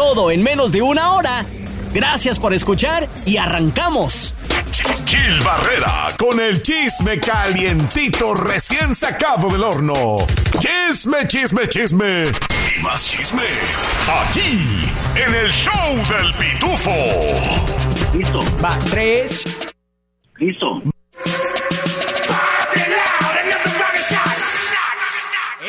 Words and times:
Todo 0.00 0.30
en 0.30 0.42
menos 0.42 0.72
de 0.72 0.80
una 0.80 1.12
hora. 1.12 1.44
Gracias 1.92 2.38
por 2.38 2.54
escuchar 2.54 3.06
y 3.26 3.36
arrancamos. 3.36 4.32
Gil 5.04 5.40
Barrera 5.42 6.08
con 6.18 6.40
el 6.40 6.62
chisme 6.62 7.20
calientito 7.20 8.32
recién 8.32 8.94
sacado 8.94 9.50
del 9.50 9.62
horno. 9.62 10.16
Chisme, 10.58 11.28
chisme, 11.28 11.68
chisme. 11.68 12.22
Y 12.24 12.82
más 12.82 13.06
chisme. 13.10 13.42
Aquí, 14.24 14.90
en 15.16 15.34
el 15.34 15.52
show 15.52 15.94
del 16.08 16.32
pitufo. 16.32 16.90
Listo. 18.14 18.40
Va, 18.64 18.78
tres. 18.90 19.44
Listo. 20.38 20.80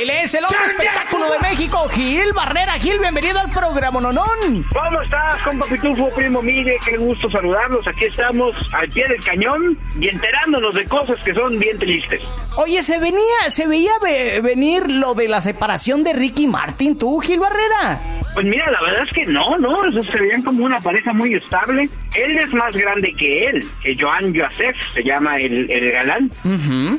Él 0.01 0.09
es 0.09 0.33
el 0.33 0.43
hombre 0.43 0.65
espectáculo 0.65 1.31
de 1.31 1.39
México, 1.39 1.87
Gil 1.89 2.33
Barrera. 2.33 2.73
Gil, 2.79 2.97
bienvenido 2.99 3.39
al 3.39 3.51
programa 3.51 4.01
Nonón. 4.01 4.63
¿Cómo 4.73 5.01
estás, 5.01 5.35
compa 5.43 5.65
Pitufo, 5.67 6.09
primo 6.15 6.41
Miguel? 6.41 6.77
Qué 6.83 6.97
gusto 6.97 7.29
saludarlos. 7.29 7.87
Aquí 7.87 8.05
estamos 8.05 8.55
al 8.73 8.89
pie 8.89 9.07
del 9.07 9.23
cañón 9.23 9.77
y 9.99 10.07
enterándonos 10.09 10.73
de 10.73 10.85
cosas 10.85 11.19
que 11.23 11.33
son 11.35 11.59
bien 11.59 11.77
tristes. 11.77 12.21
Oye, 12.55 12.81
se 12.81 12.97
venía, 12.99 13.49
se 13.49 13.67
veía 13.67 13.91
ve- 14.01 14.41
venir 14.41 14.89
lo 14.91 15.13
de 15.13 15.27
la 15.27 15.39
separación 15.41 16.03
de 16.03 16.13
Ricky 16.13 16.47
Martin, 16.47 16.97
tú, 16.97 17.19
Gil 17.19 17.39
Barrera. 17.39 18.01
Pues 18.33 18.45
mira, 18.45 18.71
la 18.71 18.81
verdad 18.81 19.03
es 19.07 19.13
que 19.13 19.25
no, 19.27 19.57
¿no? 19.59 19.85
Esos 19.85 20.05
se 20.07 20.19
veían 20.19 20.41
como 20.41 20.65
una 20.65 20.79
pareja 20.79 21.13
muy 21.13 21.35
estable. 21.35 21.87
Él 22.15 22.37
es 22.39 22.51
más 22.53 22.75
grande 22.75 23.13
que 23.13 23.45
él, 23.45 23.63
que 23.83 23.95
Joan 23.99 24.33
Joseph, 24.33 24.75
se 24.95 25.03
llama 25.03 25.37
el, 25.37 25.69
el 25.69 25.91
galán. 25.91 26.31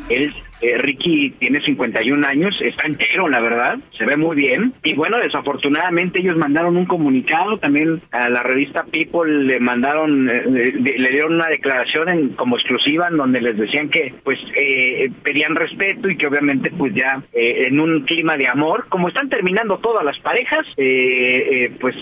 Él, 0.09 0.35
eh, 0.63 0.79
Ricky 0.79 1.31
tiene 1.39 1.61
51 1.61 2.27
años, 2.27 2.55
está 2.63 2.87
entero, 2.87 3.29
la 3.29 3.41
verdad, 3.41 3.79
se 3.99 4.05
ve 4.07 4.17
muy 4.17 4.37
bien. 4.37 4.73
Y 4.85 4.95
bueno, 4.95 5.17
desafortunadamente 5.23 6.21
ellos 6.21 6.37
mandaron 6.37 6.77
un 6.77 6.87
comunicado, 6.87 7.59
también 7.59 8.01
a 8.13 8.29
la 8.29 8.43
revista 8.43 8.85
People 8.85 9.45
le 9.45 9.61
mandaron, 9.61 10.29
eh, 10.31 10.43
le, 10.47 10.99
le 10.99 11.09
dieron 11.11 11.35
una 11.35 11.47
declaración 11.49 12.09
en- 12.09 12.29
como 12.31 12.57
exclusiva 12.57 13.09
en 13.11 13.17
donde 13.17 13.41
les 13.41 13.57
decían 13.59 13.89
que 13.91 14.15
pues 14.25 14.39
eh, 14.59 15.11
pedían 15.23 15.55
respeto 15.57 16.09
y 16.09 16.17
que 16.17 16.27
obviamente 16.27 16.71
pues 16.71 16.95
ya 16.95 17.23
eh, 17.33 17.67
en 17.69 17.81
un 17.81 18.03
clima 18.05 18.37
de 18.37 18.49
amor, 18.49 18.87
como 18.89 19.09
están 19.09 19.29
terminando 19.29 19.79
todas 19.79 20.05
las 20.05 20.19
parejas, 20.21 20.63
eh, 20.77 21.49
eh, 21.67 21.73
pues 21.81 21.95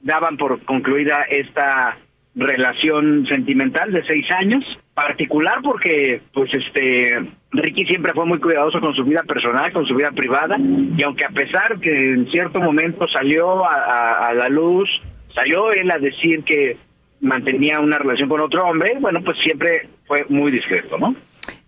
daban 0.00 0.36
por 0.36 0.60
concluida 0.64 1.24
esta 1.30 1.96
relación 2.34 3.26
sentimental 3.26 3.92
de 3.92 4.04
seis 4.06 4.24
años, 4.38 4.64
particular 4.94 5.56
porque 5.62 6.22
pues 6.32 6.50
este 6.54 7.18
Ricky 7.52 7.84
siempre 7.84 8.12
fue 8.14 8.24
muy 8.26 8.38
cuidadoso 8.40 8.80
con 8.80 8.94
su 8.94 9.04
vida 9.04 9.22
personal, 9.26 9.72
con 9.72 9.86
su 9.86 9.94
vida 9.94 10.10
privada, 10.12 10.56
y 10.58 11.02
aunque 11.02 11.24
a 11.26 11.30
pesar 11.30 11.78
que 11.80 11.90
en 11.90 12.30
cierto 12.30 12.60
momento 12.60 13.06
salió 13.08 13.64
a, 13.66 13.74
a- 13.74 14.26
a 14.28 14.34
la 14.34 14.48
luz, 14.48 14.88
salió 15.34 15.70
él 15.72 15.90
a 15.90 15.98
decir 15.98 16.42
que 16.44 16.76
mantenía 17.20 17.78
una 17.80 17.98
relación 17.98 18.28
con 18.28 18.40
otro 18.40 18.64
hombre, 18.64 18.96
bueno, 19.00 19.20
pues 19.24 19.36
siempre 19.44 19.88
fue 20.06 20.24
muy 20.28 20.50
discreto, 20.50 20.98
¿no? 20.98 21.14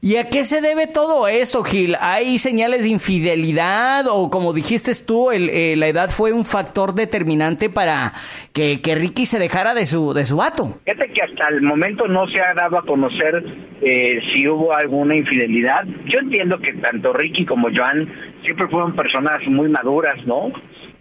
¿Y 0.05 0.19
a 0.19 0.25
qué 0.25 0.45
se 0.45 0.61
debe 0.61 0.87
todo 0.87 1.27
esto, 1.29 1.65
Gil? 1.65 1.97
¿Hay 1.99 2.37
señales 2.37 2.83
de 2.83 2.91
infidelidad 2.91 4.05
o 4.07 4.29
como 4.29 4.53
dijiste 4.53 4.93
tú, 5.07 5.31
el- 5.31 5.49
eh, 5.49 5.77
la 5.77 5.87
edad 5.87 6.11
fue 6.11 6.31
un 6.31 6.45
factor 6.45 6.93
determinante 6.95 7.71
para 7.71 8.13
que, 8.53 8.79
Ricky 8.85 9.25
se 9.25 9.39
dejara 9.39 9.73
de 9.73 9.87
su, 9.87 10.13
de 10.13 10.27
su 10.27 10.37
vato? 10.37 10.79
Fíjate 10.85 11.11
que 11.11 11.23
hasta 11.23 11.49
el 11.49 11.63
momento 11.63 12.07
no 12.07 12.29
se 12.29 12.39
ha 12.39 12.53
dado 12.53 12.77
a 12.77 12.83
conocer 12.85 13.45
eh, 13.81 14.19
si 14.35 14.47
hubo 14.47 14.75
alguna 14.75 15.17
infidelidad. 15.17 15.85
Yo 16.05 16.19
entiendo 16.19 16.59
que 16.59 16.75
tanto 16.75 17.15
Ricky 17.15 17.47
como 17.47 17.69
Joan 17.75 18.07
siempre 18.45 18.69
fueron 18.69 18.95
personas 18.95 19.41
muy 19.49 19.71
maduras, 19.71 20.19
¿no? 20.27 20.53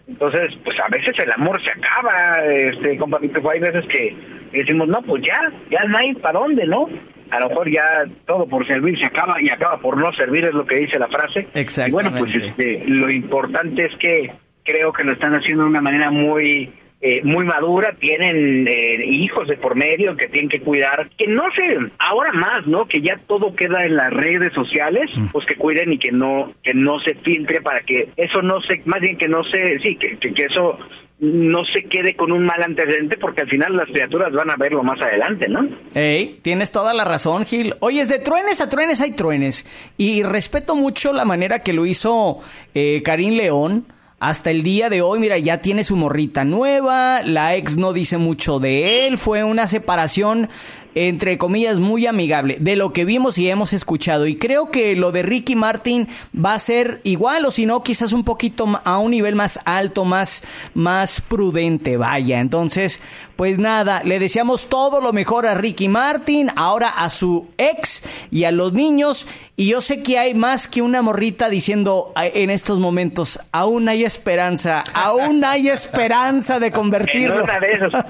Entonces, 0.07 0.49
pues 0.63 0.77
a 0.79 0.87
veces 0.89 1.11
el 1.21 1.31
amor 1.33 1.59
se 1.61 1.71
acaba, 1.71 2.41
este, 2.45 2.97
compa 2.97 3.19
Pitufo, 3.19 3.49
hay 3.49 3.59
veces 3.59 3.83
que 3.89 4.15
decimos, 4.53 4.87
no, 4.87 5.01
pues 5.01 5.23
ya, 5.27 5.51
ya 5.69 5.83
no 5.89 5.97
hay 5.97 6.13
para 6.15 6.39
dónde, 6.39 6.65
¿no? 6.67 6.87
A 7.31 7.39
lo 7.39 7.49
mejor 7.49 7.71
ya 7.71 8.05
todo 8.25 8.47
por 8.47 8.65
servir 8.67 8.97
se 8.99 9.05
acaba 9.05 9.41
y 9.41 9.49
acaba 9.49 9.79
por 9.79 9.97
no 9.97 10.13
servir, 10.13 10.45
es 10.45 10.53
lo 10.53 10.65
que 10.65 10.75
dice 10.75 10.99
la 10.99 11.07
frase. 11.07 11.47
Y 11.53 11.91
bueno, 11.91 12.11
pues 12.17 12.33
Exactamente. 12.33 12.73
este, 12.77 12.87
lo 12.87 13.11
importante 13.11 13.85
es 13.85 13.95
que 13.97 14.31
creo 14.63 14.93
que 14.93 15.03
lo 15.03 15.13
están 15.13 15.33
haciendo 15.33 15.63
de 15.63 15.69
una 15.69 15.81
manera 15.81 16.09
muy 16.11 16.71
eh, 17.05 17.21
muy 17.21 17.43
madura, 17.43 17.93
tienen 17.99 18.65
eh, 18.65 19.05
hijos 19.05 19.45
de 19.49 19.57
por 19.57 19.75
medio 19.75 20.15
que 20.15 20.29
tienen 20.29 20.49
que 20.49 20.61
cuidar, 20.61 21.09
que 21.17 21.27
no 21.27 21.43
sé, 21.53 21.77
ahora 21.99 22.31
más, 22.31 22.65
¿no? 22.65 22.85
Que 22.87 23.01
ya 23.01 23.19
todo 23.27 23.53
queda 23.55 23.83
en 23.85 23.97
las 23.97 24.09
redes 24.09 24.53
sociales, 24.53 25.11
pues 25.33 25.45
que 25.45 25.55
cuiden 25.55 25.91
y 25.91 25.99
que 25.99 26.13
no 26.13 26.53
que 26.63 26.73
no 26.73 27.01
se 27.01 27.15
filtre 27.15 27.59
para 27.59 27.81
que 27.81 28.07
eso 28.15 28.41
no 28.41 28.61
se, 28.61 28.81
más 28.85 29.01
bien 29.01 29.17
que 29.17 29.27
no 29.27 29.43
se, 29.43 29.79
sí, 29.79 29.97
que, 29.97 30.17
que, 30.17 30.33
que 30.33 30.45
eso 30.45 30.79
no 31.19 31.59
se 31.73 31.87
quede 31.87 32.15
con 32.15 32.31
un 32.31 32.45
mal 32.45 32.61
antecedente 32.61 33.17
porque 33.17 33.41
al 33.41 33.49
final 33.49 33.77
las 33.77 33.85
criaturas 33.85 34.33
van 34.33 34.49
a 34.49 34.55
verlo 34.57 34.83
más 34.83 34.99
adelante, 35.01 35.47
¿no? 35.47 35.69
Ey, 35.93 36.39
tienes 36.41 36.71
toda 36.71 36.93
la 36.93 37.05
razón, 37.05 37.45
Gil. 37.45 37.75
Oye, 37.79 38.01
es 38.01 38.09
de 38.09 38.19
truenes 38.19 38.59
a 38.59 38.69
truenes 38.69 38.99
hay 38.99 39.11
truenes. 39.11 39.65
Y 39.97 40.23
respeto 40.23 40.75
mucho 40.75 41.13
la 41.13 41.23
manera 41.23 41.59
que 41.59 41.73
lo 41.73 41.85
hizo 41.85 42.39
eh, 42.73 43.01
Karim 43.03 43.35
León. 43.35 43.85
Hasta 44.19 44.51
el 44.51 44.63
día 44.63 44.89
de 44.89 45.01
hoy, 45.01 45.19
mira, 45.19 45.37
ya 45.37 45.57
tiene 45.57 45.83
su 45.83 45.97
morrita 45.97 46.45
nueva, 46.45 47.21
la 47.23 47.57
ex 47.57 47.75
no 47.75 47.91
dice 47.91 48.17
mucho 48.17 48.59
de 48.59 49.05
él, 49.05 49.17
fue 49.17 49.43
una 49.43 49.67
separación 49.67 50.47
entre 50.95 51.37
comillas 51.37 51.79
muy 51.79 52.05
amigable 52.07 52.57
de 52.59 52.75
lo 52.75 52.93
que 52.93 53.05
vimos 53.05 53.37
y 53.37 53.49
hemos 53.49 53.73
escuchado 53.73 54.27
y 54.27 54.35
creo 54.35 54.71
que 54.71 54.95
lo 54.95 55.11
de 55.11 55.23
Ricky 55.23 55.55
Martin 55.55 56.07
va 56.33 56.53
a 56.53 56.59
ser 56.59 56.99
igual 57.03 57.45
o 57.45 57.51
si 57.51 57.65
no 57.65 57.83
quizás 57.83 58.13
un 58.13 58.23
poquito 58.23 58.67
a 58.83 58.97
un 58.99 59.11
nivel 59.11 59.35
más 59.35 59.59
alto, 59.65 60.05
más 60.05 60.43
más 60.73 61.21
prudente, 61.21 61.97
vaya. 61.97 62.39
Entonces, 62.39 63.01
pues 63.35 63.57
nada, 63.59 64.03
le 64.03 64.19
deseamos 64.19 64.69
todo 64.69 65.01
lo 65.01 65.13
mejor 65.13 65.45
a 65.47 65.53
Ricky 65.55 65.87
Martin, 65.89 66.49
ahora 66.55 66.89
a 66.89 67.09
su 67.09 67.47
ex 67.57 68.03
y 68.31 68.43
a 68.45 68.51
los 68.51 68.73
niños 68.73 69.27
y 69.55 69.69
yo 69.69 69.81
sé 69.81 70.01
que 70.03 70.17
hay 70.17 70.33
más 70.33 70.67
que 70.67 70.81
una 70.81 71.01
morrita 71.01 71.49
diciendo 71.49 72.11
"Ay, 72.15 72.31
en 72.35 72.49
estos 72.49 72.79
momentos, 72.79 73.39
aún 73.51 73.87
hay 73.89 74.03
esperanza, 74.03 74.83
aún 74.93 75.43
hay 75.43 75.69
esperanza 75.69 76.59
de 76.59 76.67
En 76.73 76.73
convertirlo. 76.73 77.43
una 77.43 77.59
de 77.59 77.71
esas. 77.71 78.05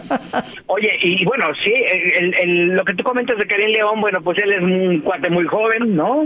Oye, 0.67 0.89
y 1.03 1.23
bueno, 1.25 1.45
sí, 1.63 1.71
el, 2.17 2.33
el- 2.35 2.72
lo 2.75 2.85
que 2.85 2.93
tú 2.93 3.03
comentas 3.03 3.37
de 3.37 3.47
Karim 3.47 3.69
León, 3.69 4.01
bueno, 4.01 4.21
pues 4.21 4.37
él 4.43 4.53
es 4.53 4.61
un 4.61 4.99
cuate 5.01 5.29
muy 5.29 5.45
joven, 5.45 5.95
¿no? 5.95 6.25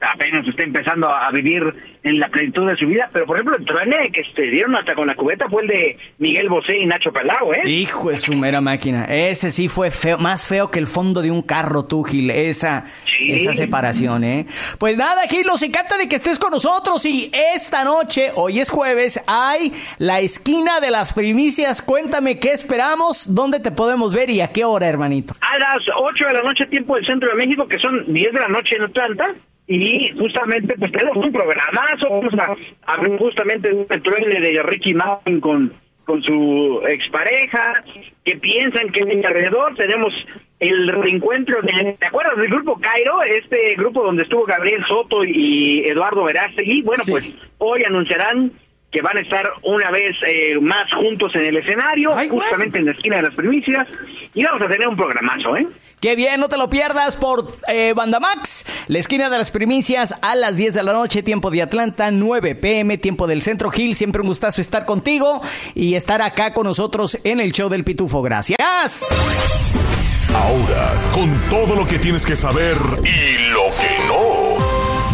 Apenas 0.00 0.46
está 0.48 0.64
empezando 0.64 1.08
a 1.08 1.30
vivir 1.30 1.62
en 2.02 2.18
la 2.18 2.28
plenitud 2.28 2.68
de 2.68 2.76
su 2.76 2.86
vida, 2.86 3.08
pero 3.12 3.26
por 3.26 3.36
ejemplo, 3.36 3.56
el 3.56 3.64
truene 3.64 4.10
que 4.12 4.22
se 4.34 4.42
dieron 4.42 4.74
hasta 4.76 4.94
con 4.94 5.06
la 5.06 5.14
cubeta 5.14 5.48
fue 5.48 5.62
el 5.62 5.68
de 5.68 5.98
Miguel 6.18 6.48
Bosé 6.48 6.76
y 6.76 6.86
Nacho 6.86 7.12
Palau, 7.12 7.52
¿eh? 7.52 7.68
Hijo 7.68 8.10
de 8.10 8.16
su 8.16 8.34
mera 8.34 8.60
máquina. 8.60 9.04
Ese 9.04 9.50
sí 9.52 9.68
fue 9.68 9.90
feo, 9.90 10.18
más 10.18 10.46
feo 10.48 10.70
que 10.70 10.78
el 10.78 10.86
fondo 10.86 11.22
de 11.22 11.30
un 11.30 11.42
carro, 11.42 11.84
tú, 11.84 12.02
Gil. 12.04 12.30
Esa, 12.30 12.84
Sí. 13.04 13.32
esa 13.32 13.54
separación, 13.54 14.24
¿eh? 14.24 14.46
Pues 14.78 14.96
nada, 14.96 15.22
Gil, 15.28 15.46
nos 15.46 15.62
encanta 15.62 15.96
de 15.96 16.08
que 16.08 16.16
estés 16.16 16.38
con 16.38 16.50
nosotros. 16.50 17.04
Y 17.06 17.30
esta 17.54 17.84
noche, 17.84 18.30
hoy 18.34 18.60
es 18.60 18.70
jueves, 18.70 19.22
hay 19.26 19.72
la 19.98 20.20
esquina 20.20 20.80
de 20.80 20.90
las 20.90 21.12
primicias. 21.12 21.82
Cuéntame 21.82 22.38
qué 22.38 22.52
esperamos, 22.52 23.34
dónde 23.34 23.60
te 23.60 23.70
podemos 23.70 24.14
ver 24.14 24.30
y 24.30 24.40
a 24.40 24.48
qué 24.52 24.64
hora, 24.64 24.86
hermanito. 24.88 25.34
A 25.40 25.58
las 25.58 25.82
8 25.96 26.26
de 26.26 26.32
la 26.34 26.42
noche, 26.42 26.66
tiempo 26.66 26.94
del 26.96 27.06
centro 27.06 27.28
de 27.30 27.34
México, 27.36 27.66
que 27.68 27.78
son 27.78 28.12
10 28.12 28.32
de 28.32 28.40
la 28.40 28.48
noche 28.48 28.76
en 28.76 28.82
Atlanta. 28.82 29.24
Y 29.68 30.10
justamente, 30.18 30.74
pues 30.78 30.92
tenemos 30.92 31.16
un 31.16 31.32
programazo. 31.32 32.08
Vamos 32.08 32.32
a 32.38 32.56
hablar 32.92 33.18
justamente 33.18 33.68
de 33.68 33.74
un 33.74 33.86
truene 33.86 34.40
de 34.40 34.62
Ricky 34.62 34.94
Martin 34.94 35.40
con, 35.40 35.72
con 36.04 36.22
su 36.22 36.82
expareja. 36.88 37.82
Que 38.24 38.36
piensan 38.36 38.90
que 38.92 39.02
hay 39.02 39.24
alrededor. 39.24 39.74
Tenemos 39.74 40.12
el 40.60 40.88
reencuentro 40.88 41.60
de. 41.62 41.96
¿Te 41.98 42.06
acuerdas 42.06 42.36
del 42.36 42.48
grupo 42.48 42.78
Cairo? 42.80 43.22
Este 43.22 43.74
grupo 43.76 44.04
donde 44.04 44.22
estuvo 44.22 44.44
Gabriel 44.44 44.84
Soto 44.86 45.24
y 45.24 45.82
Eduardo 45.86 46.24
Verástegui. 46.24 46.82
Bueno, 46.82 47.02
Sí. 47.02 47.12
pues 47.12 47.34
hoy 47.58 47.82
anunciarán 47.84 48.52
que 48.92 49.02
van 49.02 49.18
a 49.18 49.20
estar 49.20 49.44
una 49.62 49.90
vez 49.90 50.16
eh, 50.26 50.58
más 50.60 50.90
juntos 50.92 51.34
en 51.34 51.44
el 51.44 51.56
escenario, 51.56 52.12
justamente 52.30 52.78
en 52.78 52.86
la 52.86 52.92
esquina 52.92 53.16
de 53.16 53.22
las 53.22 53.34
primicias, 53.34 53.86
y 54.32 54.44
vamos 54.44 54.62
a 54.62 54.68
tener 54.68 54.86
un 54.88 54.96
programazo, 54.96 55.56
¿eh? 55.56 55.66
Qué 56.00 56.14
bien, 56.14 56.40
no 56.40 56.48
te 56.48 56.58
lo 56.58 56.68
pierdas 56.68 57.16
por 57.16 57.56
eh, 57.68 57.94
Bandamax, 57.94 58.66
la 58.88 58.98
esquina 58.98 59.30
de 59.30 59.38
las 59.38 59.50
primicias 59.50 60.14
a 60.20 60.34
las 60.34 60.56
10 60.56 60.74
de 60.74 60.82
la 60.82 60.92
noche, 60.92 61.22
tiempo 61.22 61.50
de 61.50 61.62
Atlanta, 61.62 62.10
9 62.10 62.54
pm, 62.54 62.98
tiempo 62.98 63.26
del 63.26 63.40
Centro 63.40 63.70
Gil. 63.70 63.96
Siempre 63.96 64.20
un 64.20 64.28
gustazo 64.28 64.60
estar 64.60 64.84
contigo 64.84 65.40
y 65.74 65.94
estar 65.94 66.20
acá 66.20 66.52
con 66.52 66.66
nosotros 66.66 67.18
en 67.24 67.40
el 67.40 67.52
show 67.52 67.70
del 67.70 67.82
Pitufo. 67.82 68.20
Gracias. 68.20 69.06
Ahora, 70.34 70.92
con 71.12 71.40
todo 71.48 71.74
lo 71.74 71.86
que 71.86 71.98
tienes 71.98 72.26
que 72.26 72.36
saber 72.36 72.76
y 73.02 73.52
lo 73.52 73.64
que. 73.80 74.05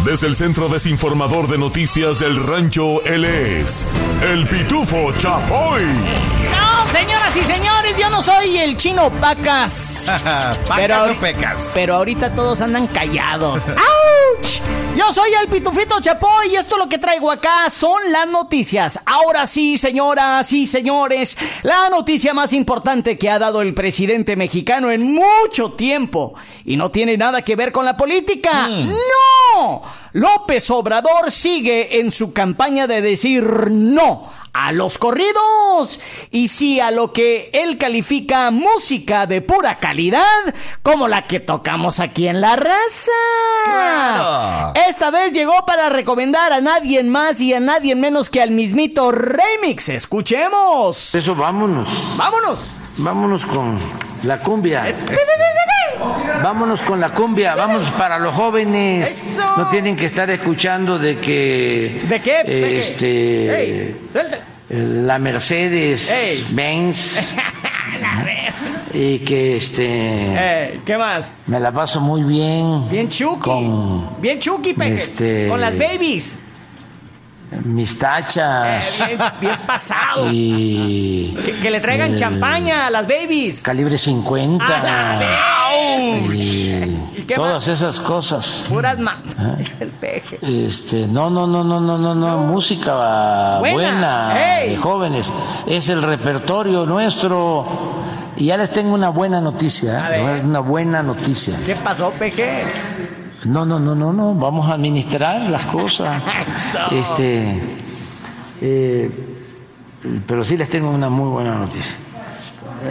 Desde 0.04 0.26
el 0.26 0.34
Centro 0.34 0.68
Desinformador 0.68 1.46
de 1.46 1.58
Noticias 1.58 2.18
del 2.18 2.36
Rancho, 2.36 3.04
él 3.04 3.24
es 3.24 3.86
el 4.20 4.48
Pitufo 4.48 5.12
Chapoy. 5.12 5.84
No, 5.84 6.88
señoras 6.90 7.36
y 7.36 7.44
señores, 7.44 7.94
yo 7.96 8.10
no 8.10 8.20
soy 8.20 8.58
el 8.58 8.76
chino 8.76 9.10
Pacas. 9.20 10.10
Pacas 10.24 10.58
pero, 10.76 11.04
o 11.04 11.14
pecas. 11.20 11.70
Pero 11.72 11.94
ahorita 11.94 12.34
todos 12.34 12.60
andan 12.60 12.88
callados. 12.88 13.64
¡Auch! 13.68 14.81
Yo 14.94 15.10
soy 15.10 15.30
el 15.40 15.48
Pitufito 15.48 16.00
Chapoy 16.00 16.48
y 16.52 16.56
esto 16.56 16.76
lo 16.76 16.86
que 16.86 16.98
traigo 16.98 17.30
acá 17.30 17.70
son 17.70 18.12
las 18.12 18.28
noticias. 18.28 19.00
Ahora 19.06 19.46
sí, 19.46 19.78
señoras 19.78 20.52
y 20.52 20.66
señores, 20.66 21.34
la 21.62 21.88
noticia 21.88 22.34
más 22.34 22.52
importante 22.52 23.16
que 23.16 23.30
ha 23.30 23.38
dado 23.38 23.62
el 23.62 23.72
presidente 23.72 24.36
mexicano 24.36 24.90
en 24.90 25.14
mucho 25.14 25.72
tiempo. 25.72 26.34
Y 26.66 26.76
no 26.76 26.90
tiene 26.90 27.16
nada 27.16 27.40
que 27.42 27.56
ver 27.56 27.72
con 27.72 27.86
la 27.86 27.96
política. 27.96 28.68
¡No! 28.68 29.80
López 30.12 30.70
Obrador 30.70 31.32
sigue 31.32 32.00
en 32.00 32.12
su 32.12 32.34
campaña 32.34 32.86
de 32.86 33.00
decir 33.00 33.70
no 33.70 34.30
a 34.52 34.72
los 34.72 34.98
corridos 34.98 35.98
y 36.30 36.48
sí 36.48 36.78
a 36.80 36.90
lo 36.90 37.12
que 37.12 37.50
él 37.54 37.78
califica 37.78 38.50
música 38.50 39.26
de 39.26 39.40
pura 39.40 39.78
calidad 39.78 40.22
como 40.82 41.08
la 41.08 41.26
que 41.26 41.40
tocamos 41.40 42.00
aquí 42.00 42.28
en 42.28 42.40
La 42.40 42.56
Raza. 42.56 43.10
Claro. 43.64 44.72
Esta 44.88 45.10
vez 45.10 45.32
llegó 45.32 45.64
para 45.66 45.88
recomendar 45.88 46.52
a 46.52 46.60
nadie 46.60 47.02
más 47.02 47.40
y 47.40 47.54
a 47.54 47.60
nadie 47.60 47.94
menos 47.94 48.28
que 48.30 48.42
al 48.42 48.50
mismito 48.50 49.10
Remix. 49.12 49.88
Escuchemos. 49.88 51.14
Eso 51.14 51.34
vámonos, 51.34 51.88
Vámonos. 52.16 52.68
vámonos 52.96 53.44
con 53.46 53.78
la 54.24 54.38
cumbia. 54.40 54.84
Vámonos 56.42 56.82
con 56.82 57.00
la 57.00 57.12
cumbia, 57.12 57.54
vámonos 57.54 57.88
para 57.90 58.18
los 58.18 58.34
jóvenes. 58.34 59.08
Eso. 59.38 59.56
No 59.56 59.68
tienen 59.68 59.96
que 59.96 60.06
estar 60.06 60.28
escuchando 60.30 60.98
de 60.98 61.20
que 61.20 62.02
¿De 62.08 62.20
qué? 62.20 62.42
eh, 62.44 62.78
este 62.80 63.54
Ey, 63.60 63.96
suéltale. 64.12 64.42
la 64.70 65.18
Mercedes 65.18 66.10
Ey. 66.10 66.46
Benz 66.50 67.34
y 68.94 69.18
que 69.20 69.56
este 69.56 69.84
Eh, 69.88 70.80
¿Qué 70.84 70.96
más? 70.96 71.34
me 71.46 71.58
la 71.60 71.72
paso 71.72 72.00
muy 72.00 72.22
bien 72.22 72.88
Bien 72.90 73.08
chuki. 73.08 73.40
con 73.40 74.20
Bien 74.20 74.38
chuki, 74.38 74.74
peje. 74.74 74.94
Este- 74.94 75.48
Con 75.48 75.60
las 75.60 75.76
babies. 75.76 76.38
mis 77.64 77.92
Eh, 77.92 77.96
tachas 77.98 79.04
bien, 79.06 79.20
bien 79.40 79.56
pasado. 79.66 80.28
y 80.32 81.34
Que, 81.44 81.58
que 81.60 81.70
le 81.70 81.80
traigan 81.80 82.12
Eh, 82.14 82.16
champaña 82.16 82.86
a 82.86 82.90
las 82.90 83.06
babies. 83.06 83.62
calibre 83.62 83.98
50 83.98 84.64
A 84.64 84.82
la 84.82 85.18
vez. 85.18 86.30
y 86.32 87.18
¿Y 87.20 87.22
qué 87.26 87.34
todas 87.34 87.54
más? 87.54 87.68
esas 87.68 88.00
cosas. 88.00 88.66
Puras 88.68 88.98
ma... 88.98 89.22
Es 89.60 89.76
el 89.80 89.88
peje. 89.90 90.38
Este, 90.42 91.06
no, 91.06 91.28
no, 91.30 91.46
no, 91.46 91.62
no, 91.62 91.78
no, 91.80 91.98
no, 91.98 92.14
no, 92.14 92.38
música 92.38 93.58
Buena. 93.60 94.34
de 94.34 94.76
jóvenes. 94.78 95.30
Es 95.66 95.88
el 95.90 96.02
repertorio 96.02 96.86
nuestro. 96.86 98.01
Y 98.36 98.46
ya 98.46 98.56
les 98.56 98.70
tengo 98.70 98.94
una 98.94 99.10
buena 99.10 99.40
noticia. 99.40 100.16
¿eh? 100.16 100.40
una 100.44 100.60
buena 100.60 101.02
noticia. 101.02 101.56
¿Qué 101.66 101.74
pasó, 101.76 102.10
peje? 102.12 102.64
No, 103.44 103.66
no, 103.66 103.78
no, 103.80 103.94
no, 103.94 104.12
no, 104.12 104.34
vamos 104.34 104.70
a 104.70 104.74
administrar 104.74 105.42
las 105.50 105.64
cosas. 105.66 106.22
Este, 106.92 107.60
eh, 108.60 109.10
pero 110.26 110.44
sí 110.44 110.56
les 110.56 110.68
tengo 110.68 110.90
una 110.90 111.08
muy 111.08 111.28
buena 111.28 111.54
noticia. 111.56 111.96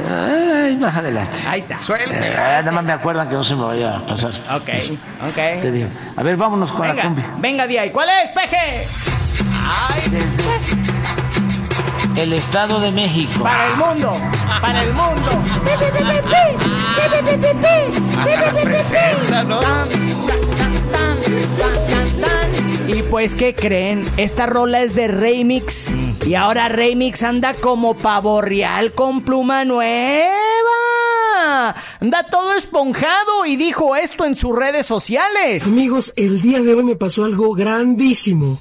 Ay, 0.09 0.77
más 0.77 0.95
adelante. 0.95 1.38
Ahí 1.47 1.59
está. 1.61 1.77
Suelte. 1.77 2.27
Eh, 2.29 2.33
nada 2.35 2.71
más 2.71 2.83
me 2.83 2.93
acuerdan 2.93 3.27
que 3.27 3.35
no 3.35 3.43
se 3.43 3.55
me 3.55 3.63
vaya 3.63 3.97
a 3.97 4.05
pasar. 4.05 4.31
Ok, 4.55 4.69
Eso. 4.69 4.93
Te 5.35 5.57
ok. 5.67 5.73
digo. 5.73 5.89
A 6.15 6.23
ver, 6.23 6.38
vámonos 6.38 6.71
con 6.71 6.88
la 6.88 6.93
Venga, 6.93 7.03
cumbia. 7.03 7.25
venga, 7.39 7.67
Díaz. 7.67 7.89
¿Cuál 7.91 8.07
es, 8.23 8.31
peje? 8.31 8.85
Ay, 9.89 10.01
El 12.16 12.34
Estado 12.34 12.80
de 12.80 12.92
México. 12.92 13.44
para 13.44 13.68
el 13.68 13.78
mundo, 13.78 14.13
para 14.62 14.84
el 14.84 14.94
mundo. 14.94 15.44
Y 22.88 23.04
pues, 23.04 23.36
¿qué 23.36 23.56
creen? 23.56 24.06
Esta 24.18 24.46
rola 24.46 24.81
es 24.81 24.94
de 24.96 25.08
Remix. 25.08 25.92
Y 26.25 26.36
ahora 26.36 26.68
Remix 26.69 27.24
anda 27.24 27.54
como 27.54 27.96
pavo 27.96 28.42
real 28.42 28.94
con 28.94 29.22
pluma 29.22 29.63
nueva. 29.63 30.31
Anda 32.00 32.24
todo 32.24 32.54
esponjado 32.54 33.46
y 33.46 33.56
dijo 33.56 33.96
esto 33.96 34.25
en 34.25 34.36
sus 34.36 34.56
redes 34.56 34.86
sociales. 34.86 35.66
Amigos, 35.68 36.13
el 36.16 36.42
día 36.42 36.60
de 36.62 36.74
hoy 36.74 36.84
me 36.84 36.96
pasó 36.96 37.24
algo 37.24 37.54
grandísimo. 37.54 38.60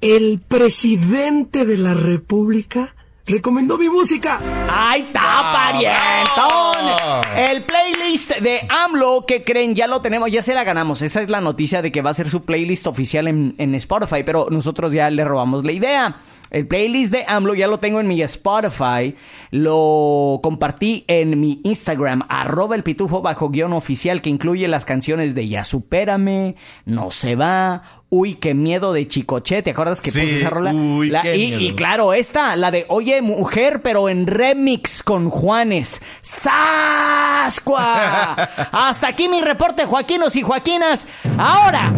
El 0.00 0.40
presidente 0.46 1.64
de 1.64 1.78
la 1.78 1.94
República 1.94 2.94
recomendó 3.24 3.78
mi 3.78 3.88
música. 3.88 4.38
¡Ahí 4.70 5.02
está, 5.02 5.52
parientón! 5.52 7.26
El 7.36 7.64
playlist 7.64 8.36
de 8.36 8.60
AMLO, 8.68 9.24
que 9.26 9.42
creen? 9.42 9.74
Ya 9.74 9.86
lo 9.86 10.00
tenemos, 10.00 10.30
ya 10.30 10.42
se 10.42 10.54
la 10.54 10.64
ganamos. 10.64 11.00
Esa 11.00 11.22
es 11.22 11.30
la 11.30 11.40
noticia 11.40 11.80
de 11.80 11.90
que 11.90 12.02
va 12.02 12.10
a 12.10 12.14
ser 12.14 12.28
su 12.28 12.44
playlist 12.44 12.86
oficial 12.86 13.26
en, 13.26 13.54
en 13.56 13.74
Spotify, 13.74 14.22
pero 14.24 14.48
nosotros 14.50 14.92
ya 14.92 15.08
le 15.10 15.24
robamos 15.24 15.64
la 15.64 15.72
idea. 15.72 16.16
El 16.50 16.68
playlist 16.68 17.12
de 17.12 17.24
AMLO 17.26 17.54
ya 17.54 17.66
lo 17.66 17.78
tengo 17.78 18.00
en 18.00 18.06
mi 18.06 18.22
Spotify. 18.22 19.14
Lo 19.50 20.40
compartí 20.42 21.04
en 21.08 21.40
mi 21.40 21.60
Instagram, 21.64 22.22
arroba 22.28 22.76
el 22.76 22.82
pitufo 22.82 23.20
bajo 23.20 23.50
guion 23.50 23.72
oficial, 23.72 24.22
que 24.22 24.30
incluye 24.30 24.68
las 24.68 24.84
canciones 24.84 25.34
de 25.34 25.48
Ya 25.48 25.64
Supérame, 25.64 26.54
No 26.84 27.10
Se 27.10 27.34
Va, 27.34 27.82
Uy, 28.08 28.34
qué 28.34 28.54
miedo 28.54 28.92
de 28.92 29.08
Chicoche. 29.08 29.62
¿Te 29.62 29.70
acuerdas 29.70 30.00
que 30.00 30.12
Sí, 30.12 30.20
puse 30.20 30.38
esa 30.38 30.50
rola? 30.50 30.70
uy, 30.72 31.10
La- 31.10 31.22
qué 31.22 31.36
y, 31.36 31.46
miedo. 31.48 31.60
y 31.60 31.74
claro, 31.74 32.12
esta, 32.14 32.54
la 32.54 32.70
de 32.70 32.84
Oye 32.88 33.20
Mujer, 33.20 33.82
pero 33.82 34.08
en 34.08 34.28
remix 34.28 35.02
con 35.02 35.28
Juanes. 35.28 36.00
¡Sascua! 36.22 38.34
Hasta 38.72 39.08
aquí 39.08 39.28
mi 39.28 39.40
reporte, 39.40 39.86
Joaquinos 39.86 40.36
y 40.36 40.42
Joaquinas. 40.42 41.04
Ahora, 41.36 41.92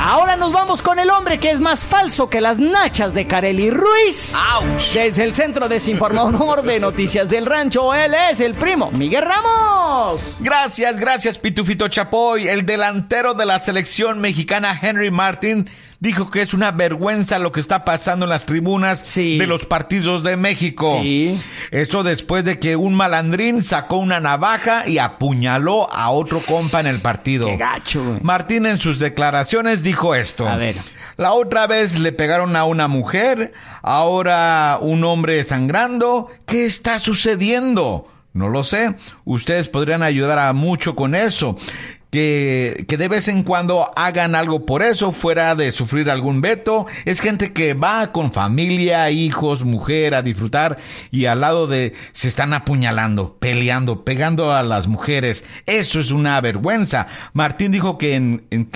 ahora 0.00 0.34
nos 0.36 0.52
vamos 0.52 0.82
con 0.82 0.98
el 0.98 1.10
hombre 1.10 1.38
que 1.38 1.50
es 1.50 1.60
más 1.60 1.84
falso 1.84 2.28
que 2.28 2.40
las 2.40 2.58
nachas 2.58 3.14
de 3.14 3.26
Carely 3.28 3.70
Ruiz. 3.70 4.34
¡Auch! 4.34 4.64
Desde 4.94 5.22
el 5.24 5.34
Centro 5.34 5.68
Desinformador 5.68 6.62
de 6.62 6.80
Noticias 6.80 7.28
del 7.28 7.46
Rancho, 7.46 7.94
él 7.94 8.14
es 8.30 8.40
el 8.40 8.54
primo 8.54 8.90
Miguel 8.90 9.24
Ramos. 9.24 10.36
Gracias, 10.40 10.98
gracias, 10.98 11.38
Pitufito 11.38 11.86
Chapoy. 11.88 12.48
El 12.48 12.66
delantero 12.66 13.34
de 13.34 13.46
la 13.46 13.60
selección 13.60 14.20
mexicana, 14.20 14.76
Henry 14.80 15.10
Dijo 16.00 16.32
que 16.32 16.42
es 16.42 16.52
una 16.52 16.72
vergüenza 16.72 17.38
lo 17.38 17.52
que 17.52 17.60
está 17.60 17.84
pasando 17.84 18.24
en 18.26 18.30
las 18.30 18.44
tribunas 18.44 19.02
Sí. 19.06 19.38
de 19.38 19.46
los 19.46 19.66
partidos 19.66 20.24
de 20.24 20.36
México. 20.36 20.98
Sí. 21.00 21.38
Esto 21.70 22.02
después 22.02 22.44
de 22.44 22.58
que 22.58 22.74
un 22.74 22.94
malandrín 22.94 23.62
sacó 23.62 23.98
una 23.98 24.18
navaja 24.18 24.88
y 24.88 24.98
apuñaló 24.98 25.88
a 25.94 26.10
otro 26.10 26.38
compa 26.48 26.80
en 26.80 26.88
el 26.88 27.00
partido. 27.00 27.46
Qué 27.46 27.56
gacho, 27.56 28.02
güey. 28.04 28.18
Martín 28.22 28.66
en 28.66 28.78
sus 28.78 28.98
declaraciones 28.98 29.82
dijo 29.84 30.16
esto. 30.16 30.48
A 30.48 30.56
ver. 30.56 30.74
La 31.18 31.34
otra 31.34 31.66
vez 31.68 31.96
le 31.98 32.10
pegaron 32.10 32.56
a 32.56 32.64
una 32.64 32.88
mujer, 32.88 33.52
ahora 33.82 34.78
un 34.80 35.04
hombre 35.04 35.44
sangrando. 35.44 36.28
¿Qué 36.46 36.66
está 36.66 36.98
sucediendo? 36.98 38.08
No 38.32 38.48
lo 38.48 38.64
sé. 38.64 38.94
Ustedes 39.26 39.68
podrían 39.68 40.02
ayudar 40.02 40.38
a 40.38 40.52
mucho 40.54 40.96
con 40.96 41.14
eso. 41.14 41.56
Que, 42.12 42.84
que 42.86 42.98
de 42.98 43.08
vez 43.08 43.26
en 43.28 43.42
cuando 43.42 43.90
hagan 43.96 44.34
algo 44.34 44.66
por 44.66 44.82
eso, 44.82 45.12
fuera 45.12 45.54
de 45.54 45.72
sufrir 45.72 46.10
algún 46.10 46.42
veto. 46.42 46.86
Es 47.06 47.20
gente 47.20 47.54
que 47.54 47.72
va 47.72 48.12
con 48.12 48.32
familia, 48.32 49.10
hijos, 49.10 49.64
mujer 49.64 50.14
a 50.14 50.22
disfrutar 50.22 50.76
y 51.10 51.24
al 51.24 51.40
lado 51.40 51.66
de 51.66 51.94
se 52.12 52.28
están 52.28 52.52
apuñalando, 52.52 53.38
peleando, 53.38 54.04
pegando 54.04 54.52
a 54.52 54.62
las 54.62 54.88
mujeres. 54.88 55.42
Eso 55.64 56.00
es 56.00 56.10
una 56.10 56.38
vergüenza. 56.42 57.06
Martín 57.32 57.72
dijo 57.72 57.96
que 57.96 58.14
en, 58.14 58.44
en 58.50 58.68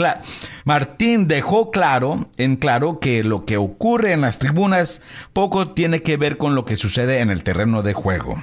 Martín 0.65 1.29
dejó 1.29 1.71
claro, 1.71 2.29
en 2.37 2.57
claro 2.57 3.01
que 3.01 3.23
lo 3.23 3.45
que 3.45 3.57
ocurre 3.57 4.13
en 4.13 4.23
las 4.23 4.39
tribunas 4.39 5.03
poco 5.33 5.73
tiene 5.73 6.03
que 6.03 6.17
ver 6.17 6.39
con 6.39 6.55
lo 6.55 6.65
que 6.65 6.77
sucede 6.77 7.21
en 7.21 7.31
el 7.31 7.43
terreno 7.43 7.83
de 7.83 7.93
juego. 7.93 8.43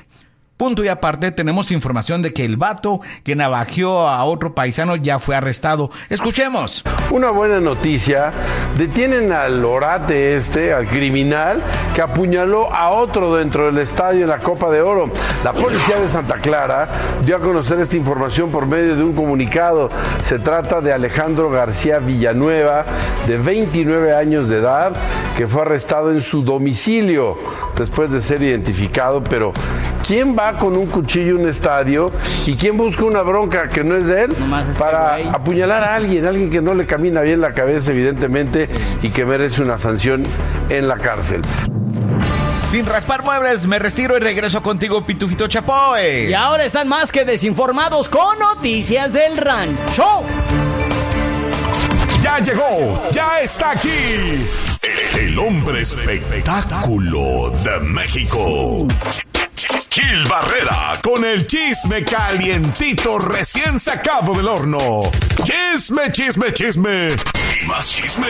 Punto 0.56 0.84
y 0.84 0.88
aparte, 0.88 1.32
tenemos 1.32 1.72
información 1.72 2.22
de 2.22 2.32
que 2.32 2.46
el 2.46 2.58
vato 2.58 3.02
que 3.24 3.36
navajeó 3.36 4.08
a 4.08 4.24
otro 4.24 4.54
paisano 4.54 4.96
ya 4.96 5.18
fue 5.18 5.36
arrestado. 5.36 5.90
Escuchemos. 6.10 6.84
Una 7.10 7.32
buena 7.32 7.60
noticia, 7.60 8.32
detienen 8.78 9.32
al 9.32 9.66
orate 9.66 10.36
este, 10.36 10.72
al 10.72 10.88
criminal, 10.88 11.64
que 11.96 12.04
apuñaló 12.04 12.72
a 12.72 12.92
otro 12.92 13.36
dentro 13.36 13.66
del 13.66 13.80
estadio 13.80 14.22
en 14.22 14.30
la 14.30 14.38
Copa 14.38 14.70
de 14.70 14.82
Oro. 14.82 15.12
La 15.44 15.54
policía 15.54 16.00
de 16.00 16.08
Santa 16.08 16.36
Clara 16.36 16.88
dio 17.26 17.36
a 17.36 17.40
conocer 17.40 17.80
esta 17.80 17.98
información 17.98 18.52
por 18.52 18.68
medio 18.68 18.96
de 18.96 19.04
un 19.04 19.14
comunicado. 19.14 19.90
Se 20.24 20.38
trata 20.38 20.82
de 20.82 20.94
Alejandro 20.94 21.50
García 21.50 21.98
Villanueva, 21.98 22.86
de 23.26 23.38
29 23.40 24.16
años 24.16 24.50
de 24.50 24.58
edad, 24.58 24.94
que 25.36 25.48
fue 25.48 25.64
arrestado 25.64 26.12
en 26.12 26.22
su 26.22 26.44
domicilio 26.44 27.40
después 27.76 28.12
de 28.12 28.22
ser 28.22 28.44
identificado, 28.44 29.24
pero 29.24 29.52
¿quién 30.06 30.38
va 30.38 30.58
con 30.58 30.78
un 30.78 30.88
cuchillo 30.88 31.38
a 31.38 31.40
un 31.40 31.50
estadio 31.50 32.12
y 32.46 32.56
quién 32.56 32.78
busca 32.78 33.04
una 33.06 33.22
bronca 33.22 33.70
que 33.70 33.84
no 33.84 33.96
es 33.96 34.08
de 34.08 34.26
él 34.26 34.32
este 34.32 34.80
para 34.80 35.16
apuñalar 35.32 35.84
a 35.84 35.96
alguien, 35.96 36.26
alguien 36.26 36.50
que 36.50 36.62
no 36.62 36.74
le 36.74 36.86
camina 36.86 37.22
bien 37.22 37.42
la 37.42 37.54
cabeza 37.54 37.92
evidentemente 37.92 38.70
y 39.02 39.10
que 39.10 39.26
merece 39.26 39.62
una 39.62 39.78
sanción 39.78 40.24
en 40.70 40.88
la 40.88 40.98
cárcel? 40.98 41.42
Sin 42.62 42.86
raspar 42.86 43.24
muebles, 43.24 43.68
me 43.68 43.78
retiro 43.78 44.18
y 44.18 44.20
regreso 44.20 44.64
contigo, 44.64 45.02
Pitufito 45.04 45.48
Chapoy. 45.48 46.30
Y 46.30 46.34
ahora 46.34 46.66
están 46.66 46.88
más 46.88 47.12
que 47.12 47.24
desinformados 47.24 48.10
con 48.10 48.40
noticias 48.40 49.14
del 49.14 49.38
rancho. 49.38 50.24
Ya 52.22 52.40
llegó, 52.40 53.04
ya 53.12 53.42
está 53.42 53.72
aquí. 53.72 54.48
El 55.20 55.38
hombre 55.38 55.82
espectáculo 55.82 57.52
de 57.64 57.80
México. 57.82 58.88
Gil 59.90 60.26
Barrera 60.28 60.92
con 61.04 61.24
el 61.26 61.48
chisme 61.48 62.04
calientito 62.04 63.18
recién 63.18 63.80
sacado 63.80 64.34
del 64.36 64.48
horno. 64.48 65.02
Chisme, 65.44 66.12
chisme, 66.12 66.54
chisme. 66.54 67.08
Y 67.10 67.66
más 67.66 67.90
chisme. 67.90 68.28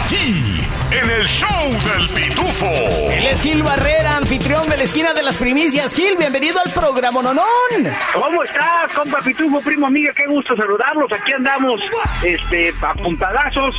Aquí, 0.00 0.60
en 0.90 1.10
el 1.10 1.26
show 1.26 1.70
del 1.70 2.08
pitufo. 2.10 2.66
Él 2.66 3.26
es 3.26 3.42
Gil 3.42 3.62
Barrera, 3.62 4.16
anfitrión 4.16 4.68
de 4.68 4.76
la 4.76 4.84
esquina 4.84 5.12
de 5.12 5.22
las 5.22 5.36
primicias. 5.36 5.94
Gil, 5.94 6.16
bienvenido 6.16 6.58
al 6.64 6.72
programa 6.72 7.22
Nonón. 7.22 7.46
¿Cómo 8.14 8.42
estás, 8.42 8.92
compa 8.94 9.18
Pitufo, 9.20 9.60
primo, 9.60 9.86
amiga? 9.86 10.12
Qué 10.14 10.26
gusto 10.26 10.56
saludarlos. 10.56 11.12
Aquí 11.12 11.32
andamos, 11.32 11.80
este, 12.22 12.74
a 12.82 12.94
puntadazos, 12.94 13.74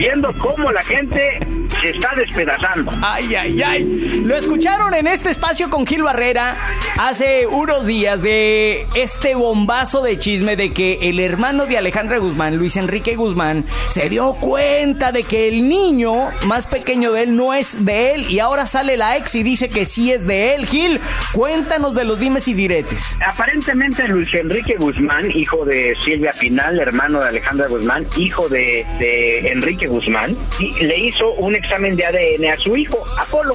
viendo 0.00 0.32
cómo 0.38 0.72
la 0.72 0.82
gente 0.82 1.38
se 1.78 1.90
está 1.90 2.14
despedazando. 2.16 2.90
Ay, 3.02 3.34
ay, 3.34 3.62
ay. 3.62 4.22
Lo 4.24 4.34
escucharon 4.34 4.94
en 4.94 5.06
este 5.06 5.28
espacio 5.28 5.68
con 5.68 5.86
Gil 5.86 6.02
Barrera 6.02 6.56
hace 6.98 7.46
unos 7.46 7.86
días 7.86 8.22
de 8.22 8.86
este 8.94 9.34
bombazo 9.34 10.02
de 10.02 10.16
chisme 10.16 10.56
de 10.56 10.72
que 10.72 11.10
el 11.10 11.20
hermano 11.20 11.66
de 11.66 11.76
Alejandra 11.76 12.16
Guzmán, 12.16 12.56
Luis 12.56 12.78
Enrique 12.78 13.14
Guzmán, 13.14 13.66
se 13.90 14.08
dio 14.08 14.32
cuenta 14.40 15.12
de 15.12 15.22
que 15.22 15.48
el 15.48 15.68
niño 15.68 16.30
más 16.46 16.66
pequeño 16.66 17.12
de 17.12 17.24
él 17.24 17.36
no 17.36 17.52
es 17.52 17.84
de 17.84 18.14
él 18.14 18.26
y 18.30 18.38
ahora 18.38 18.64
sale 18.64 18.96
la 18.96 19.18
ex 19.18 19.34
y 19.34 19.42
dice 19.42 19.68
que 19.68 19.84
sí 19.84 20.12
es 20.12 20.26
de 20.26 20.54
él. 20.54 20.66
Gil, 20.66 20.98
cuéntanos 21.32 21.94
de 21.94 22.04
los 22.04 22.18
dimes 22.18 22.48
y 22.48 22.54
diretes. 22.54 23.18
Aparentemente 23.26 24.08
Luis 24.08 24.32
Enrique 24.32 24.76
Guzmán, 24.78 25.30
hijo 25.30 25.66
de 25.66 25.94
Silvia 26.02 26.32
Pinal, 26.38 26.80
hermano 26.80 27.20
de 27.20 27.28
Alejandra 27.28 27.68
Guzmán, 27.68 28.06
hijo 28.16 28.48
de, 28.48 28.86
de 28.98 29.48
Enrique 29.50 29.89
Guzmán, 29.94 30.36
y 30.60 30.72
le 30.84 30.98
hizo 30.98 31.32
un 31.34 31.54
examen 31.54 31.96
de 31.96 32.06
ADN 32.06 32.46
a 32.52 32.56
su 32.56 32.76
hijo, 32.76 32.96
Apolo. 33.20 33.54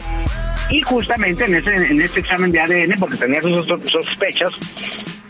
Y 0.69 0.81
justamente 0.81 1.45
en 1.45 1.55
ese, 1.55 1.73
en 1.75 2.01
ese 2.01 2.19
examen 2.19 2.51
de 2.51 2.59
ADN, 2.59 2.95
porque 2.99 3.17
tenía 3.17 3.41
sus 3.41 3.65
sos- 3.65 3.81
sospechas, 3.89 4.51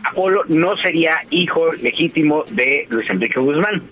Apolo 0.04 0.44
no 0.50 0.76
sería 0.78 1.14
hijo 1.30 1.72
legítimo 1.82 2.44
de 2.52 2.88
Luis 2.90 3.10
Enrique 3.10 3.40
Guzmán. 3.40 3.84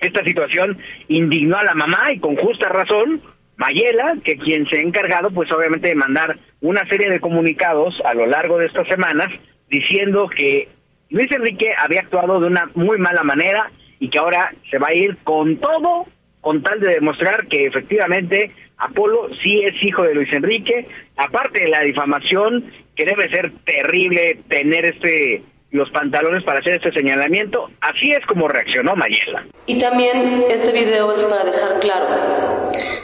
Esta 0.00 0.22
situación 0.24 0.78
indignó 1.08 1.56
a 1.58 1.64
la 1.64 1.74
mamá 1.74 2.04
y 2.12 2.18
con 2.20 2.36
justa 2.36 2.68
razón, 2.68 3.20
Mayela, 3.56 4.14
que 4.24 4.36
quien 4.36 4.66
se 4.68 4.78
ha 4.78 4.82
encargado, 4.82 5.30
pues 5.32 5.50
obviamente 5.50 5.88
de 5.88 5.94
mandar 5.96 6.38
una 6.60 6.86
serie 6.88 7.10
de 7.10 7.18
comunicados 7.20 7.94
a 8.04 8.14
lo 8.14 8.26
largo 8.26 8.58
de 8.58 8.66
estas 8.66 8.86
semanas 8.86 9.28
diciendo 9.68 10.28
que 10.28 10.68
Luis 11.10 11.30
Enrique 11.32 11.70
había 11.76 12.00
actuado 12.00 12.38
de 12.40 12.46
una 12.46 12.70
muy 12.74 12.98
mala 12.98 13.24
manera 13.24 13.70
y 13.98 14.08
que 14.10 14.18
ahora 14.18 14.52
se 14.70 14.78
va 14.78 14.88
a 14.88 14.94
ir 14.94 15.16
con 15.24 15.56
todo 15.56 16.06
con 16.40 16.62
tal 16.62 16.80
de 16.80 16.94
demostrar 16.94 17.46
que 17.46 17.66
efectivamente 17.66 18.52
Apolo 18.78 19.28
sí 19.42 19.62
es 19.64 19.74
hijo 19.82 20.04
de 20.04 20.14
Luis 20.14 20.32
Enrique, 20.32 20.86
aparte 21.16 21.64
de 21.64 21.68
la 21.68 21.80
difamación, 21.80 22.72
que 22.94 23.04
debe 23.04 23.28
ser 23.28 23.52
terrible 23.64 24.38
tener 24.48 24.86
este 24.86 25.42
los 25.70 25.90
pantalones 25.90 26.44
para 26.44 26.60
hacer 26.60 26.76
este 26.76 26.92
señalamiento, 26.92 27.70
así 27.80 28.12
es 28.12 28.24
como 28.26 28.48
reaccionó 28.48 28.96
Mayela. 28.96 29.46
Y 29.66 29.78
también 29.78 30.44
este 30.50 30.72
video 30.72 31.12
es 31.12 31.22
para 31.24 31.44
dejar 31.44 31.78
claro 31.80 32.06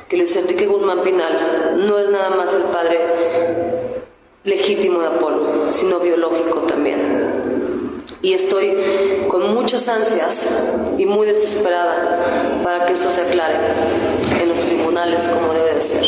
que 0.09 0.17
Luis 0.17 0.35
Enrique 0.37 0.67
Guzmán 0.67 1.03
Pinal 1.03 1.87
no 1.87 1.99
es 1.99 2.09
nada 2.09 2.31
más 2.31 2.55
el 2.55 2.62
padre 2.73 2.99
legítimo 4.45 5.00
de 5.00 5.09
Apolo, 5.09 5.73
sino 5.73 6.00
biológico 6.00 6.61
también. 6.61 7.35
Y 8.23 8.33
estoy 8.33 8.73
con 9.29 9.55
muchas 9.55 9.87
ansias 9.88 10.95
y 10.97 11.05
muy 11.05 11.26
desesperada 11.26 12.54
para 12.64 12.87
que 12.87 12.94
esto 12.94 13.11
se 13.11 13.21
aclare 13.21 13.59
en 14.40 14.49
los 14.49 14.59
tribunales 14.61 15.28
como 15.28 15.52
debe 15.52 15.75
de 15.75 15.80
ser. 15.83 16.02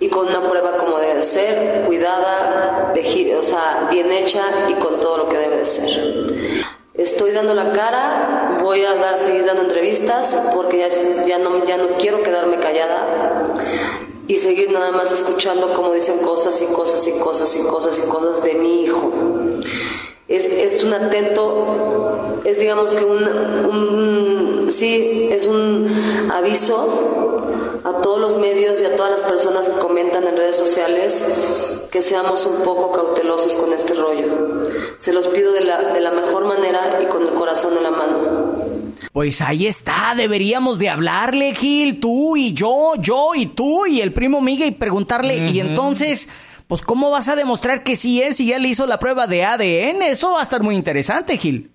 Y 0.00 0.08
con 0.08 0.26
una 0.26 0.46
prueba 0.50 0.76
como 0.76 0.98
debe 0.98 1.14
de 1.14 1.22
ser, 1.22 1.84
cuidada, 1.86 2.92
o 2.92 3.42
sea, 3.42 3.88
bien 3.88 4.10
hecha 4.10 4.42
y 4.68 4.74
con 4.74 4.98
todo 4.98 5.18
lo 5.18 5.28
que 5.28 5.38
debe 5.38 5.58
de 5.58 5.64
ser. 5.64 6.26
Estoy 6.94 7.30
dando 7.30 7.54
la 7.54 7.72
cara, 7.72 8.58
voy 8.62 8.84
a 8.84 8.94
dar, 8.96 9.16
seguir 9.16 9.46
dando 9.46 9.62
entrevistas 9.62 10.50
porque 10.54 10.84
ya, 11.26 11.38
no, 11.38 11.64
ya 11.64 11.76
no 11.76 11.96
quiero 11.98 12.24
quedarme 12.24 12.58
callada 12.58 13.54
y 14.26 14.38
seguir 14.38 14.72
nada 14.72 14.90
más 14.90 15.12
escuchando 15.12 15.72
cómo 15.72 15.92
dicen 15.92 16.18
cosas 16.18 16.60
y 16.62 16.66
cosas 16.66 17.06
y 17.06 17.12
cosas 17.12 17.54
y 17.54 17.60
cosas 17.60 17.98
y 17.98 18.08
cosas 18.08 18.42
de 18.42 18.54
mi 18.54 18.82
hijo. 18.82 19.12
Es, 20.28 20.44
es 20.46 20.82
un 20.84 20.94
atento, 20.94 22.40
es 22.44 22.58
digamos 22.58 22.94
que 22.94 23.04
un, 23.04 23.22
un- 23.24 24.70
sí, 24.70 25.28
es 25.30 25.46
un 25.46 25.86
aviso 26.32 27.80
a 27.84 28.00
todos 28.00 28.20
los 28.20 28.36
medios 28.38 28.80
y 28.80 28.84
a 28.84 28.96
todas 28.96 29.10
las 29.10 29.22
personas 29.28 29.68
que 29.68 29.78
comentan 29.80 30.26
en 30.26 30.36
redes 30.36 30.56
sociales 30.56 31.84
que 31.90 32.00
seamos 32.00 32.46
un 32.46 32.62
poco 32.62 32.92
cautelosos 32.92 33.56
con 33.56 33.72
este 33.72 33.94
rollo. 33.94 34.62
Se 34.98 35.12
los 35.12 35.28
pido 35.28 35.52
de 35.52 35.62
la, 35.62 35.92
de 35.92 36.00
la 36.00 36.12
mejor 36.12 36.46
manera 36.46 37.00
y 37.02 37.06
con 37.06 37.22
el 37.22 37.30
corazón 37.30 37.76
en 37.76 37.82
la 37.82 37.90
mano. 37.90 38.52
Pues 39.12 39.42
ahí 39.42 39.66
está, 39.66 40.14
deberíamos 40.16 40.78
de 40.78 40.88
hablarle, 40.88 41.54
Gil, 41.54 42.00
tú 42.00 42.36
y 42.36 42.52
yo, 42.54 42.92
yo 42.98 43.34
y 43.34 43.46
tú 43.46 43.84
y 43.86 44.00
el 44.00 44.12
primo 44.14 44.40
Miguel 44.40 44.68
y 44.68 44.72
preguntarle, 44.72 45.50
y 45.50 45.60
entonces, 45.60 46.28
pues 46.72 46.80
¿cómo 46.80 47.10
vas 47.10 47.28
a 47.28 47.36
demostrar 47.36 47.84
que 47.84 47.96
sí 47.96 48.22
es 48.22 48.38
si 48.38 48.48
ya 48.48 48.58
le 48.58 48.68
hizo 48.68 48.86
la 48.86 48.98
prueba 48.98 49.26
de 49.26 49.44
ADN? 49.44 50.00
Eso 50.10 50.32
va 50.32 50.40
a 50.40 50.42
estar 50.42 50.62
muy 50.62 50.74
interesante, 50.74 51.36
Gil. 51.36 51.68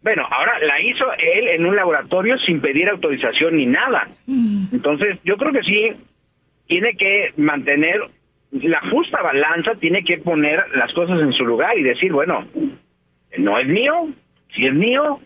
Bueno, 0.00 0.22
ahora 0.30 0.60
la 0.60 0.80
hizo 0.80 1.04
él 1.18 1.48
en 1.48 1.66
un 1.66 1.74
laboratorio 1.74 2.38
sin 2.46 2.60
pedir 2.60 2.88
autorización 2.88 3.56
ni 3.56 3.66
nada. 3.66 4.06
Entonces, 4.28 5.18
yo 5.24 5.36
creo 5.36 5.50
que 5.50 5.62
sí 5.62 5.90
tiene 6.68 6.94
que 6.96 7.32
mantener 7.36 7.98
la 8.52 8.80
justa 8.92 9.20
balanza, 9.22 9.72
tiene 9.80 10.04
que 10.04 10.18
poner 10.18 10.66
las 10.76 10.92
cosas 10.92 11.20
en 11.20 11.32
su 11.32 11.44
lugar 11.44 11.76
y 11.76 11.82
decir, 11.82 12.12
bueno, 12.12 12.46
no 13.38 13.58
es 13.58 13.66
mío, 13.66 14.06
si 14.54 14.66
es 14.68 14.72
mío, 14.72 15.18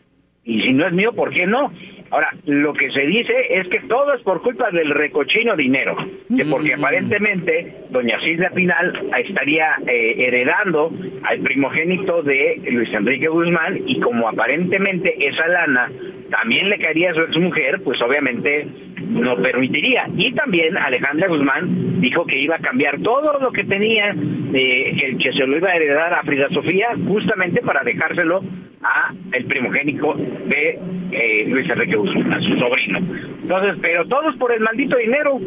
y 0.42 0.62
si 0.62 0.72
no 0.72 0.86
es 0.86 0.94
mío, 0.94 1.12
¿por 1.12 1.34
qué 1.34 1.46
no? 1.46 1.70
Ahora, 2.10 2.30
lo 2.44 2.72
que 2.72 2.90
se 2.90 3.00
dice 3.00 3.34
es 3.50 3.68
que 3.68 3.80
todo 3.80 4.14
es 4.14 4.22
por 4.22 4.42
culpa 4.42 4.70
del 4.70 4.90
recochino 4.90 5.56
dinero, 5.56 5.96
que 6.36 6.44
porque 6.44 6.74
aparentemente 6.74 7.74
doña 7.90 8.20
Silvia 8.20 8.50
Pinal 8.50 9.10
estaría 9.18 9.76
eh, 9.86 10.14
heredando 10.18 10.92
al 11.24 11.40
primogénito 11.40 12.22
de 12.22 12.62
Luis 12.70 12.92
Enrique 12.92 13.28
Guzmán 13.28 13.80
y 13.86 14.00
como 14.00 14.28
aparentemente 14.28 15.14
esa 15.26 15.48
lana 15.48 15.90
también 16.30 16.68
le 16.68 16.78
caería 16.78 17.10
a 17.10 17.14
su 17.14 17.20
exmujer, 17.20 17.80
pues 17.82 18.00
obviamente 18.02 18.66
no 19.00 19.36
permitiría. 19.36 20.08
Y 20.16 20.32
también 20.32 20.76
Alejandra 20.76 21.28
Guzmán 21.28 22.00
dijo 22.00 22.24
que 22.26 22.38
iba 22.38 22.56
a 22.56 22.60
cambiar 22.60 23.00
todo 23.00 23.38
lo 23.40 23.50
que 23.52 23.64
tenía, 23.64 24.14
eh, 24.52 24.96
el 25.04 25.18
que 25.18 25.32
se 25.32 25.46
lo 25.46 25.56
iba 25.56 25.70
a 25.70 25.76
heredar 25.76 26.14
a 26.14 26.22
Frida 26.22 26.48
Sofía, 26.50 26.88
justamente 27.06 27.60
para 27.62 27.82
dejárselo 27.82 28.42
a 28.82 29.12
el 29.32 29.44
primogénico 29.46 30.14
de 30.14 30.78
eh, 31.10 31.46
Luis 31.48 31.68
Enrique 31.68 31.96
Guzmán, 31.96 32.32
a 32.32 32.40
su 32.40 32.56
sobrino. 32.58 32.98
Entonces, 33.42 33.76
pero 33.80 34.06
todos 34.06 34.36
por 34.36 34.52
el 34.52 34.60
maldito 34.60 34.96
dinero. 34.96 35.40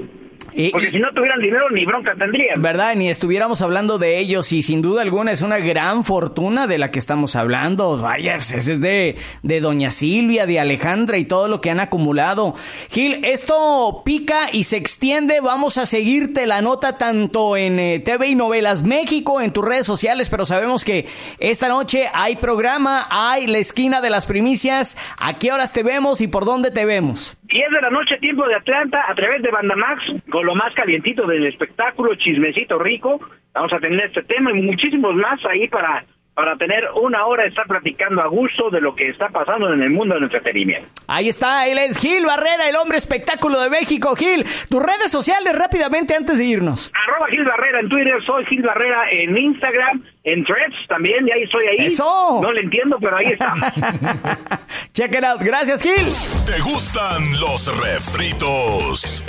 Y- 0.54 0.72
Porque 0.72 0.90
si 0.92 1.00
no 1.00 1.08
tuvieran 1.14 1.40
dinero, 1.40 1.70
ni 1.72 1.86
bronca 1.86 2.12
tendrían. 2.18 2.62
¿Verdad? 2.62 2.96
Ni 2.96 3.10
estuviéramos 3.10 3.62
hablando 3.62 3.98
de 3.98 4.18
ellos 4.20 4.52
y 4.52 4.62
sin 4.64 4.82
duda 4.82 5.02
alguna 5.02 5.32
es 5.32 5.42
una 5.42 5.58
gran 5.60 6.04
fortuna 6.04 6.68
de 6.68 6.78
la 6.78 6.92
que 6.92 7.00
estamos 7.00 7.36
hablando. 7.36 7.98
Vaya, 7.98 8.36
pues, 8.36 8.52
ese 8.52 8.74
es 8.74 8.82
de, 8.82 9.16
de 9.44 9.62
Doña 9.62 9.92
Silvia, 9.92 10.46
de 10.46 10.60
Alejandra 10.60 11.18
y 11.18 11.26
todo 11.26 11.48
lo 11.48 11.62
que 11.62 11.70
han 11.70 11.80
acumulado. 11.80 12.54
Gil, 12.92 13.22
esto 13.26 14.02
pica 14.06 14.50
y 14.52 14.64
se 14.64 14.78
extiende. 14.78 15.42
Vamos 15.42 15.78
a 15.78 15.86
seguirte 15.86 16.46
la 16.46 16.62
nota 16.62 16.98
tanto 16.98 17.56
en 17.58 17.80
eh, 17.80 18.00
TV 18.00 18.28
y 18.30 18.36
Novelas 18.36 18.84
México, 18.84 19.42
en 19.42 19.52
tus 19.52 19.66
redes 19.66 19.86
sociales, 19.86 20.30
pero 20.30 20.46
sabemos 20.46 20.84
que 20.86 21.08
esta 21.40 21.68
noche 21.68 22.10
hay 22.14 22.36
programa, 22.36 23.08
hay 23.10 23.48
la 23.48 23.58
esquina 23.60 24.02
de 24.02 24.10
las 24.10 24.26
primicias. 24.26 24.96
¿A 25.20 25.38
qué 25.40 25.52
horas 25.52 25.74
te 25.74 25.84
vemos 25.84 26.22
y 26.22 26.28
por 26.28 26.46
dónde 26.46 26.72
te 26.72 26.86
vemos? 26.86 27.38
10 27.50 27.72
de 27.72 27.82
la 27.82 27.90
noche, 27.90 28.18
tiempo 28.20 28.48
de 28.48 28.56
Atlanta, 28.56 29.04
a 29.08 29.16
través 29.16 29.42
de 29.42 29.50
Bandamax, 29.50 30.04
con 30.30 30.46
lo 30.46 30.54
más 30.54 30.74
calientito 30.76 31.26
del 31.26 31.48
espectáculo, 31.48 32.14
chismecito 32.16 32.78
rico. 32.78 33.20
Vamos 33.54 33.74
a 33.74 33.80
tener 33.80 34.06
este 34.06 34.22
tema 34.24 34.52
y 34.52 34.62
muchísimos 34.62 35.16
más 35.16 35.44
ahí 35.46 35.68
para, 35.68 36.06
para 36.36 36.56
tener 36.58 36.84
una 37.02 37.26
hora 37.26 37.44
de 37.44 37.50
estar 37.50 37.66
platicando 37.66 38.22
a 38.22 38.28
gusto 38.28 38.70
de 38.70 38.82
lo 38.82 38.94
que 38.94 39.10
está 39.10 39.30
pasando 39.30 39.74
en 39.74 39.82
el 39.82 39.90
mundo 39.90 40.14
del 40.14 40.26
entretenimiento. 40.26 40.88
Ahí 41.08 41.28
está, 41.28 41.68
él 41.68 41.80
es 41.80 42.00
Gil 42.00 42.24
Barrera, 42.24 42.70
el 42.70 42.76
hombre 42.76 42.98
espectáculo 42.98 43.60
de 43.60 43.72
México. 43.72 44.16
Gil, 44.16 44.44
tus 44.70 44.84
redes 44.84 45.12
sociales 45.12 45.58
rápidamente 45.58 46.16
antes 46.16 46.38
de 46.38 46.46
irnos. 46.46 46.92
Arroba 47.08 47.30
Gil 47.30 47.46
Barrera 47.46 47.80
en 47.80 47.90
Twitter, 47.90 48.14
soy 48.28 48.46
Gil 48.46 48.62
Barrera 48.62 49.10
en 49.12 49.36
Instagram, 49.36 50.04
en 50.34 50.44
Threads 50.46 50.88
también, 50.88 51.28
y 51.28 51.32
ahí 51.32 51.44
estoy 51.44 51.66
ahí. 51.68 51.86
¡Eso! 51.88 52.40
No 52.42 52.52
le 52.52 52.62
entiendo, 52.62 52.98
pero 53.00 53.18
ahí 53.18 53.28
estamos. 53.28 53.68
Check 54.94 55.16
it 55.16 55.24
out. 55.24 55.42
Gracias, 55.42 55.82
Gil. 55.82 56.06
¿Te 56.46 56.60
gustan 56.62 57.40
los 57.40 57.66
refritos? 57.82 59.24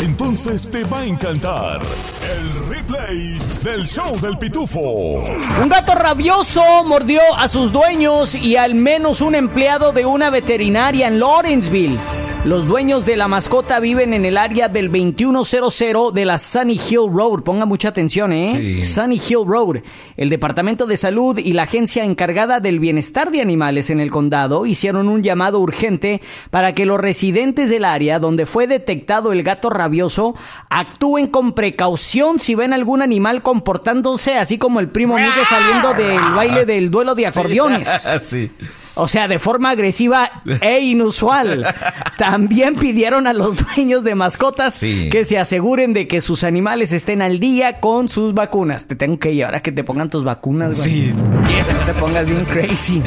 Entonces 0.00 0.70
te 0.70 0.84
va 0.84 1.00
a 1.00 1.04
encantar 1.04 1.80
el 1.80 2.68
replay 2.68 3.38
del 3.62 3.86
show 3.86 4.18
del 4.20 4.36
pitufo. 4.38 4.80
Un 4.80 5.68
gato 5.68 5.94
rabioso 5.94 6.62
mordió 6.84 7.20
a 7.38 7.48
sus 7.48 7.72
dueños 7.72 8.34
y 8.34 8.56
al 8.56 8.74
menos 8.74 9.20
un 9.20 9.34
empleado 9.34 9.92
de 9.92 10.04
una 10.04 10.30
veterinaria 10.30 11.06
en 11.06 11.20
Lawrenceville. 11.20 11.98
Los 12.44 12.66
dueños 12.66 13.06
de 13.06 13.16
la 13.16 13.28
mascota 13.28 13.78
viven 13.78 14.12
en 14.12 14.24
el 14.24 14.36
área 14.36 14.68
del 14.68 14.90
2100 14.90 16.12
de 16.12 16.24
la 16.24 16.40
Sunny 16.40 16.72
Hill 16.72 17.06
Road. 17.08 17.44
Ponga 17.44 17.66
mucha 17.66 17.90
atención, 17.90 18.32
¿eh? 18.32 18.58
Sí. 18.58 18.84
Sunny 18.84 19.14
Hill 19.14 19.46
Road. 19.46 19.76
El 20.16 20.28
Departamento 20.28 20.86
de 20.86 20.96
Salud 20.96 21.38
y 21.38 21.52
la 21.52 21.62
agencia 21.62 22.04
encargada 22.04 22.58
del 22.58 22.80
bienestar 22.80 23.30
de 23.30 23.42
animales 23.42 23.90
en 23.90 24.00
el 24.00 24.10
condado 24.10 24.66
hicieron 24.66 25.08
un 25.08 25.22
llamado 25.22 25.60
urgente 25.60 26.20
para 26.50 26.74
que 26.74 26.84
los 26.84 27.00
residentes 27.00 27.70
del 27.70 27.84
área 27.84 28.18
donde 28.18 28.44
fue 28.44 28.66
detectado 28.66 29.30
el 29.30 29.44
gato 29.44 29.70
rabioso 29.70 30.34
actúen 30.68 31.28
con 31.28 31.52
precaución 31.52 32.40
si 32.40 32.56
ven 32.56 32.72
algún 32.72 33.02
animal 33.02 33.42
comportándose 33.42 34.34
así 34.36 34.58
como 34.58 34.80
el 34.80 34.88
primo 34.88 35.14
Miguel 35.14 35.46
saliendo 35.48 35.94
del 35.94 36.34
baile 36.34 36.66
del 36.66 36.90
duelo 36.90 37.14
de 37.14 37.28
acordeones. 37.28 37.88
sí. 38.20 38.50
O 38.94 39.08
sea, 39.08 39.26
de 39.28 39.38
forma 39.38 39.70
agresiva 39.70 40.30
e 40.60 40.80
inusual. 40.80 41.64
También 42.18 42.74
pidieron 42.76 43.26
a 43.26 43.32
los 43.32 43.56
dueños 43.56 44.04
de 44.04 44.14
mascotas 44.14 44.74
Sí. 44.74 45.08
que 45.10 45.24
se 45.24 45.38
aseguren 45.38 45.92
de 45.92 46.06
que 46.08 46.20
sus 46.20 46.44
animales 46.44 46.92
estén 46.92 47.22
al 47.22 47.38
día 47.38 47.80
con 47.80 48.08
sus 48.08 48.34
vacunas. 48.34 48.86
Te 48.86 48.94
tengo 48.96 49.18
que 49.18 49.34
llevar 49.34 49.54
a 49.54 49.60
que 49.60 49.72
te 49.72 49.82
pongan 49.84 50.10
tus 50.10 50.24
vacunas, 50.24 50.78
güey. 50.78 50.90
Sí. 50.90 51.12
No 51.14 51.86
te 51.86 51.94
pongas 51.94 52.28
bien 52.28 52.44
crazy. 52.44 53.02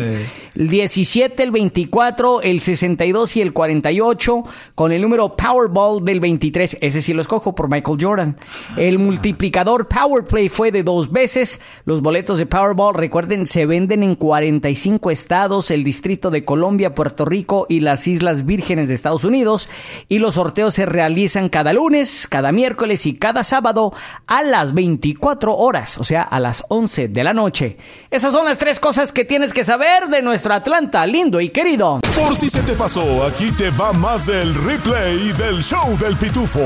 El 0.55 0.69
17, 0.69 1.43
el 1.43 1.53
24, 1.53 2.43
el 2.43 2.61
62 2.61 3.37
y 3.37 3.41
el 3.43 3.53
48, 3.53 4.43
con 4.75 4.93
el 4.93 5.01
número 5.01 5.37
Powerball 5.37 6.05
del 6.05 6.21
23. 6.21 6.79
Ese 6.81 7.01
sí 7.01 7.13
lo 7.15 7.23
escojo 7.23 7.55
por 7.55 7.71
Michael 7.71 7.99
Jordan. 8.01 8.37
El 8.77 8.99
multiplicador 8.99 9.89
Powerplay 9.89 10.49
fue 10.49 10.73
de 10.73 10.83
dos 10.83 11.13
veces. 11.13 11.61
Los 11.85 12.03
boletos 12.03 12.39
de 12.39 12.47
Powerball, 12.47 12.95
recuerden, 12.95 13.47
se 13.47 13.67
venden 13.67 14.03
en 14.03 14.17
45 14.17 15.11
estados, 15.11 15.71
el 15.71 15.85
Distrito 15.85 16.31
de 16.31 16.45
Colombia, 16.45 16.95
Puerto 16.95 17.25
Rico 17.25 17.67
y 17.69 17.81
las 17.81 18.09
Islas 18.09 18.45
Vírgenes 18.45 18.89
de 18.89 18.98
Estados 18.99 19.25
Unidos. 19.25 19.69
Y 20.09 20.19
los 20.19 20.35
sorteos 20.35 20.75
se 20.75 20.87
realizan 20.87 21.49
cada 21.49 21.73
lunes, 21.73 22.27
cada 22.29 22.53
miércoles 22.53 23.07
y 23.07 23.15
cada 23.17 23.45
sábado 23.45 23.93
a 24.27 24.43
las 24.43 24.75
24 24.75 25.57
horas, 25.57 25.99
o 25.99 26.05
sea, 26.05 26.23
a 26.23 26.39
las 26.41 26.65
11 26.69 27.09
de 27.09 27.25
la 27.25 27.33
noche. 27.33 27.77
Esas 28.11 28.33
son 28.33 28.45
las 28.45 28.59
tres 28.59 28.81
cosas 28.81 29.13
que 29.13 29.25
tienes 29.25 29.53
que 29.53 29.65
saber 29.65 30.09
de 30.09 30.23
nuestro 30.23 30.55
Atlanta, 30.55 31.07
lindo 31.07 31.41
y 31.41 31.49
querido. 31.51 32.01
Por 32.15 32.37
si 32.37 32.51
se 32.51 32.61
te 32.63 32.73
pasó, 32.73 33.25
aquí 33.27 33.51
te 33.53 33.71
va 33.71 33.93
más 33.93 34.27
del 34.27 34.55
replay 34.55 35.33
del 35.33 35.63
show 35.63 35.97
del 35.99 36.17
pitufo. 36.17 36.61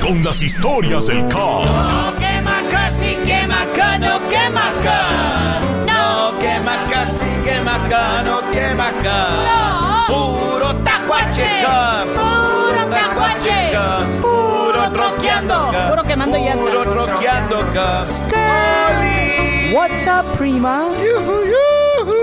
Con 0.00 0.24
las 0.24 0.42
historias 0.42 1.06
del 1.06 1.26
CAR. 1.28 2.16
quema 2.18 2.62
casi, 2.70 3.16
quema 3.24 3.62
acá, 3.62 3.98
no 3.98 4.28
quema 4.28 4.68
acá. 4.68 5.60
No 5.86 6.38
quema 6.38 6.76
casi, 6.90 7.26
quema 7.44 7.74
acá, 7.74 8.22
no 8.22 8.40
quema 8.50 8.88
acá. 8.88 9.69
Tacuacheca, 9.69 9.69
puro 11.66 12.88
tacuacheca, 12.90 13.86
puro 14.20 14.90
troqueando. 14.92 15.72
Puro 15.90 16.02
quemando 16.04 16.36
llanta. 16.38 16.64
Puro 16.64 16.82
troqueando. 16.92 17.56
What's 19.72 20.06
up, 20.08 20.24
prima? 20.38 20.88
Yujú, 20.98 21.44
yujú. 21.44 22.16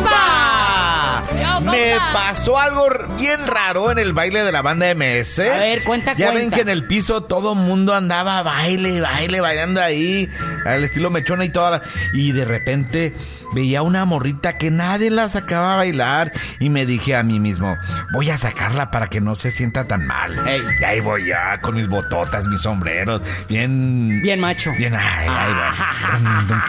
¡Compa! 0.00 1.22
Me 1.70 1.94
pasó 2.12 2.58
algo 2.58 2.88
bien 3.18 3.46
raro 3.46 3.90
en 3.90 3.98
el 3.98 4.12
baile 4.12 4.42
de 4.42 4.50
la 4.52 4.62
banda 4.62 4.86
MS. 4.94 5.40
A 5.40 5.58
ver, 5.58 5.84
cuenta, 5.84 6.14
Ya 6.14 6.26
ven 6.30 6.36
cuenta. 6.48 6.56
que 6.56 6.62
en 6.62 6.68
el 6.70 6.86
piso 6.86 7.22
todo 7.22 7.54
mundo 7.54 7.94
andaba 7.94 8.42
baile, 8.42 9.00
baile, 9.02 9.40
bailando 9.40 9.80
ahí, 9.82 10.28
al 10.64 10.84
estilo 10.84 11.10
mechona 11.10 11.44
y 11.44 11.48
toda 11.50 11.70
la- 11.70 11.82
Y 12.12 12.32
de 12.32 12.44
repente 12.44 13.14
veía 13.52 13.82
una 13.82 14.04
morrita 14.04 14.56
que 14.58 14.70
nadie 14.70 15.10
la 15.10 15.28
sacaba 15.28 15.72
a 15.74 15.76
bailar 15.76 16.32
y 16.60 16.68
me 16.70 16.86
dije 16.86 17.16
a 17.16 17.22
mí 17.22 17.40
mismo, 17.40 17.76
voy 18.12 18.30
a 18.30 18.38
sacarla 18.38 18.90
para 18.90 19.08
que 19.08 19.20
no 19.20 19.34
se 19.34 19.50
sienta 19.50 19.86
tan 19.88 20.06
mal. 20.06 20.34
Y 20.80 20.84
ahí 20.84 21.00
voy 21.00 21.26
ya 21.26 21.60
con 21.60 21.74
mis 21.74 21.88
bototas, 21.88 22.46
mis 22.48 22.60
sombreros, 22.62 23.22
bien... 23.48 24.20
Bien 24.22 24.38
macho. 24.40 24.72
Bien, 24.78 24.94
ay. 24.96 25.28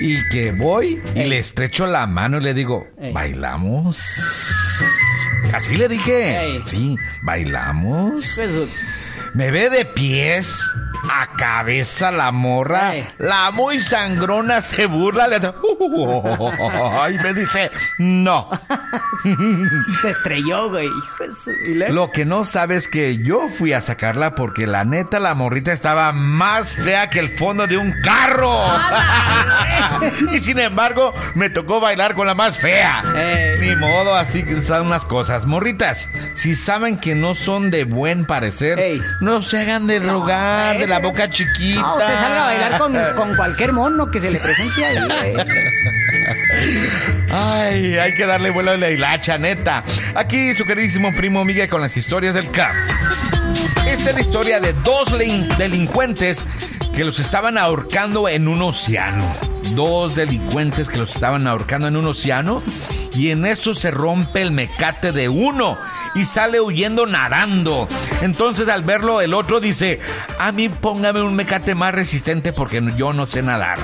Y 0.00 0.28
que 0.28 0.52
voy 0.52 1.00
y 1.14 1.24
le 1.24 1.38
estrecho 1.38 1.86
la 1.86 2.06
mano 2.06 2.38
y 2.38 2.42
le 2.42 2.54
digo. 2.54 2.86
¿bailamos? 3.12 3.98
Así 5.52 5.76
le 5.76 5.88
dije. 5.88 6.60
Sí, 6.64 6.96
¿bailamos? 7.22 8.32
Pues, 8.36 8.50
Me 9.34 9.50
ve 9.50 9.70
de 9.70 9.84
pies 9.84 10.60
a 11.10 11.36
cabeza 11.36 12.10
la 12.10 12.32
morra. 12.32 12.94
Ey. 12.94 13.08
La 13.18 13.50
muy 13.50 13.80
sangrona 13.80 14.62
se 14.62 14.86
burla, 14.86 15.26
le 15.26 15.36
hace... 15.36 15.52
y 17.12 17.18
me 17.18 17.32
dice, 17.34 17.70
no. 17.98 18.50
te 20.02 20.10
estrelló, 20.10 20.70
güey. 20.70 20.88
Lo 21.90 22.10
que 22.10 22.24
no 22.24 22.44
sabes 22.44 22.76
es 22.76 22.88
que 22.88 23.18
yo 23.18 23.48
fui 23.48 23.72
a 23.72 23.80
sacarla 23.80 24.34
porque 24.34 24.66
la 24.66 24.84
neta 24.84 25.18
la 25.18 25.34
morrita 25.34 25.72
estaba 25.72 26.12
más 26.12 26.74
fea 26.74 27.08
que 27.08 27.20
el 27.20 27.30
fondo 27.30 27.66
de 27.66 27.76
un 27.76 27.94
carro. 28.02 28.52
y 30.32 30.40
sin 30.40 30.58
embargo, 30.58 31.14
me 31.34 31.48
tocó 31.48 31.80
bailar 31.80 32.14
con 32.14 32.26
la 32.26 32.34
más 32.34 32.58
fea. 32.58 33.02
Ey. 33.16 33.60
Ni 33.60 33.76
modo, 33.76 34.14
así 34.14 34.42
que 34.44 34.60
son 34.62 34.86
unas 34.86 35.06
cosas. 35.06 35.46
Morritas, 35.46 36.08
si 36.34 36.54
saben 36.54 36.98
que 36.98 37.14
no 37.14 37.34
son 37.34 37.70
de 37.70 37.84
buen 37.84 38.26
parecer, 38.26 39.00
no 39.20 39.42
se 39.42 39.60
hagan 39.60 39.86
de 39.86 40.00
rogar, 40.00 40.76
ey, 40.76 40.82
de 40.82 40.86
la 40.86 40.95
pero- 40.98 41.10
boca 41.10 41.30
chiquita. 41.30 41.80
No, 41.80 41.96
usted 41.96 42.16
salga 42.16 42.42
a 42.42 42.46
bailar 42.46 42.78
con, 42.78 42.96
con 43.16 43.36
cualquier 43.36 43.72
mono 43.72 44.10
que 44.10 44.20
se 44.20 44.30
le 44.32 44.38
presente 44.40 44.84
ahí, 44.84 44.96
güey. 45.34 45.46
Ay, 47.30 47.96
hay 47.98 48.14
que 48.14 48.26
darle 48.26 48.50
vuelo 48.50 48.70
a 48.72 48.76
la 48.76 48.90
hilacha, 48.90 49.38
neta. 49.38 49.84
Aquí 50.14 50.54
su 50.54 50.64
queridísimo 50.64 51.14
primo 51.14 51.44
Miguel 51.44 51.68
con 51.68 51.80
las 51.80 51.96
historias 51.96 52.34
del 52.34 52.50
CAP. 52.50 52.74
Esta 53.86 54.10
es 54.10 54.14
la 54.14 54.20
historia 54.20 54.60
de 54.60 54.72
dos 54.72 55.12
lin- 55.18 55.46
delincuentes 55.58 56.44
que 56.94 57.04
los 57.04 57.18
estaban 57.18 57.58
ahorcando 57.58 58.28
en 58.28 58.48
un 58.48 58.62
océano. 58.62 59.24
Dos 59.74 60.14
delincuentes 60.14 60.88
que 60.88 60.98
los 60.98 61.14
estaban 61.14 61.46
ahorcando 61.46 61.88
en 61.88 61.96
un 61.96 62.06
océano 62.06 62.62
y 63.16 63.30
en 63.30 63.46
eso 63.46 63.74
se 63.74 63.90
rompe 63.90 64.42
el 64.42 64.50
mecate 64.50 65.12
de 65.12 65.28
uno 65.28 65.78
y 66.14 66.24
sale 66.24 66.60
huyendo 66.60 67.06
nadando. 67.06 67.88
Entonces 68.22 68.68
al 68.68 68.82
verlo 68.82 69.20
el 69.20 69.34
otro 69.34 69.60
dice, 69.60 70.00
a 70.38 70.52
mí 70.52 70.68
póngame 70.68 71.22
un 71.22 71.34
mecate 71.34 71.74
más 71.74 71.94
resistente 71.94 72.52
porque 72.52 72.82
yo 72.96 73.12
no 73.12 73.26
sé 73.26 73.42
nadar. 73.42 73.78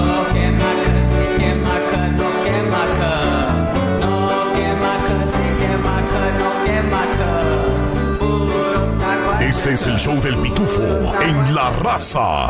es 9.72 9.86
el 9.86 9.96
show 9.96 10.20
del 10.20 10.36
pitufo 10.36 10.82
en 11.22 11.54
la 11.54 11.70
raza. 11.70 12.48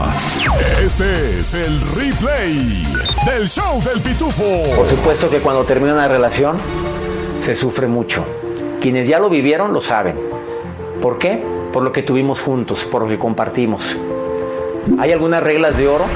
Este 0.83 1.39
es 1.39 1.55
el 1.55 1.81
replay 1.93 2.85
del 3.27 3.49
show 3.49 3.81
del 3.81 4.01
pitufo. 4.01 4.43
Por 4.75 4.89
supuesto 4.89 5.31
que 5.31 5.39
cuando 5.39 5.63
termina 5.63 5.93
una 5.93 6.09
relación 6.09 6.59
se 7.41 7.55
sufre 7.55 7.87
mucho. 7.87 8.25
Quienes 8.81 9.07
ya 9.07 9.21
lo 9.21 9.31
vivieron 9.31 9.73
lo 9.73 9.81
saben. 9.81 10.19
¿Por 11.01 11.19
qué? 11.19 11.41
Por 11.73 11.85
lo 11.85 11.93
que 11.93 12.03
tuvimos 12.03 12.41
juntos, 12.41 12.85
por 12.85 13.03
lo 13.03 13.09
que 13.09 13.19
compartimos. 13.19 13.97
Hay 14.99 15.13
algunas 15.13 15.45
reglas 15.45 15.77
de 15.77 15.87
oro 15.87 16.07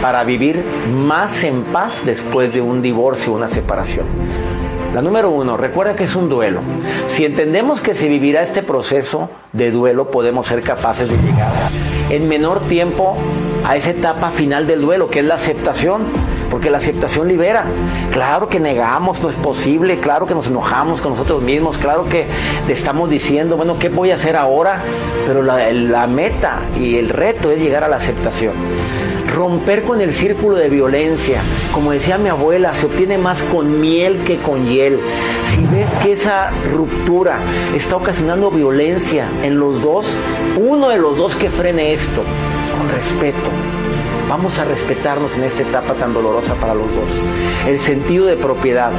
para 0.00 0.24
vivir 0.24 0.64
más 0.94 1.44
en 1.44 1.64
paz 1.64 2.02
después 2.06 2.54
de 2.54 2.62
un 2.62 2.80
divorcio 2.80 3.32
o 3.32 3.36
una 3.36 3.48
separación. 3.48 4.06
La 4.94 5.02
número 5.02 5.30
uno, 5.30 5.56
recuerda 5.56 5.94
que 5.94 6.04
es 6.04 6.16
un 6.16 6.28
duelo. 6.28 6.62
Si 7.06 7.24
entendemos 7.24 7.80
que 7.80 7.94
se 7.94 8.08
vivirá 8.08 8.42
este 8.42 8.62
proceso 8.62 9.30
de 9.52 9.70
duelo, 9.70 10.10
podemos 10.10 10.48
ser 10.48 10.62
capaces 10.62 11.08
de 11.08 11.16
llegar 11.16 11.52
en 12.10 12.28
menor 12.28 12.60
tiempo 12.66 13.16
a 13.64 13.76
esa 13.76 13.90
etapa 13.90 14.30
final 14.30 14.66
del 14.66 14.80
duelo, 14.80 15.08
que 15.08 15.20
es 15.20 15.24
la 15.24 15.36
aceptación. 15.36 16.02
Porque 16.50 16.70
la 16.70 16.78
aceptación 16.78 17.28
libera. 17.28 17.64
Claro 18.12 18.48
que 18.48 18.60
negamos, 18.60 19.22
no 19.22 19.28
es 19.28 19.36
posible, 19.36 19.98
claro 19.98 20.26
que 20.26 20.34
nos 20.34 20.48
enojamos 20.48 21.00
con 21.00 21.12
nosotros 21.12 21.42
mismos, 21.42 21.78
claro 21.78 22.08
que 22.08 22.26
le 22.66 22.72
estamos 22.72 23.08
diciendo, 23.08 23.56
bueno, 23.56 23.78
¿qué 23.78 23.88
voy 23.88 24.10
a 24.10 24.14
hacer 24.14 24.36
ahora? 24.36 24.82
Pero 25.26 25.42
la, 25.42 25.72
la 25.72 26.06
meta 26.06 26.60
y 26.78 26.96
el 26.96 27.08
reto 27.08 27.50
es 27.50 27.60
llegar 27.60 27.84
a 27.84 27.88
la 27.88 27.96
aceptación 27.96 28.54
romper 29.30 29.84
con 29.84 30.00
el 30.00 30.12
círculo 30.12 30.56
de 30.56 30.68
violencia. 30.68 31.40
Como 31.72 31.92
decía 31.92 32.18
mi 32.18 32.28
abuela, 32.28 32.74
se 32.74 32.86
obtiene 32.86 33.16
más 33.16 33.42
con 33.42 33.80
miel 33.80 34.22
que 34.24 34.38
con 34.38 34.66
hiel. 34.66 34.98
Si 35.46 35.62
ves 35.64 35.94
que 36.02 36.12
esa 36.12 36.50
ruptura 36.72 37.38
está 37.74 37.96
ocasionando 37.96 38.50
violencia 38.50 39.28
en 39.42 39.58
los 39.58 39.80
dos, 39.82 40.16
uno 40.58 40.88
de 40.88 40.98
los 40.98 41.16
dos 41.16 41.36
que 41.36 41.50
frene 41.50 41.92
esto, 41.92 42.22
con 42.76 42.88
respeto. 42.90 43.79
Vamos 44.30 44.60
a 44.60 44.64
respetarnos 44.64 45.36
en 45.36 45.42
esta 45.42 45.64
etapa 45.64 45.94
tan 45.94 46.14
dolorosa 46.14 46.54
para 46.54 46.72
los 46.72 46.86
dos. 46.86 47.10
El 47.66 47.80
sentido 47.80 48.26
de 48.26 48.36
propiedad. 48.36 48.92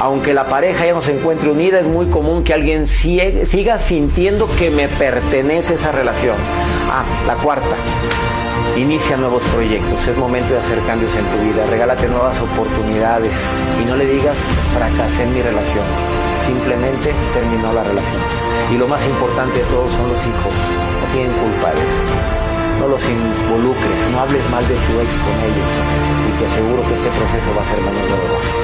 Aunque 0.00 0.34
la 0.34 0.48
pareja 0.48 0.84
ya 0.84 0.92
no 0.92 1.02
se 1.02 1.16
encuentre 1.16 1.50
unida, 1.50 1.78
es 1.78 1.86
muy 1.86 2.06
común 2.06 2.42
que 2.42 2.52
alguien 2.52 2.88
siga 2.88 3.78
sintiendo 3.78 4.48
que 4.58 4.72
me 4.72 4.88
pertenece 4.88 5.74
esa 5.74 5.92
relación. 5.92 6.34
Ah, 6.90 7.04
la 7.28 7.36
cuarta. 7.36 7.76
Inicia 8.76 9.16
nuevos 9.16 9.44
proyectos, 9.44 10.08
es 10.08 10.16
momento 10.16 10.52
de 10.52 10.58
hacer 10.58 10.80
cambios 10.80 11.12
en 11.14 11.24
tu 11.26 11.44
vida, 11.44 11.64
regálate 11.70 12.08
nuevas 12.08 12.36
oportunidades 12.40 13.48
y 13.80 13.88
no 13.88 13.96
le 13.96 14.04
digas 14.04 14.36
fracasé 14.74 15.22
en 15.22 15.32
mi 15.32 15.42
relación, 15.42 15.84
simplemente 16.44 17.14
terminó 17.32 17.72
la 17.72 17.84
relación. 17.84 18.22
Y 18.74 18.78
lo 18.78 18.88
más 18.88 19.00
importante 19.06 19.60
de 19.60 19.64
todo 19.66 19.88
son 19.88 20.08
los 20.08 20.18
hijos, 20.18 20.52
no 21.00 21.12
tienen 21.12 21.32
culpa 21.32 21.70
de. 21.70 22.45
No 22.78 22.88
los 22.88 23.02
involucres, 23.04 24.08
no 24.10 24.20
hables 24.20 24.50
mal 24.50 24.66
de 24.68 24.74
tu 24.74 25.00
ex 25.00 25.10
con 25.24 25.36
ellos 25.48 25.70
y 26.28 26.38
te 26.38 26.46
aseguro 26.46 26.86
que 26.86 26.94
este 26.94 27.08
proceso 27.08 27.54
va 27.56 27.62
a 27.62 27.64
ser 27.64 27.80
menos 27.80 28.10
doloroso. 28.10 28.54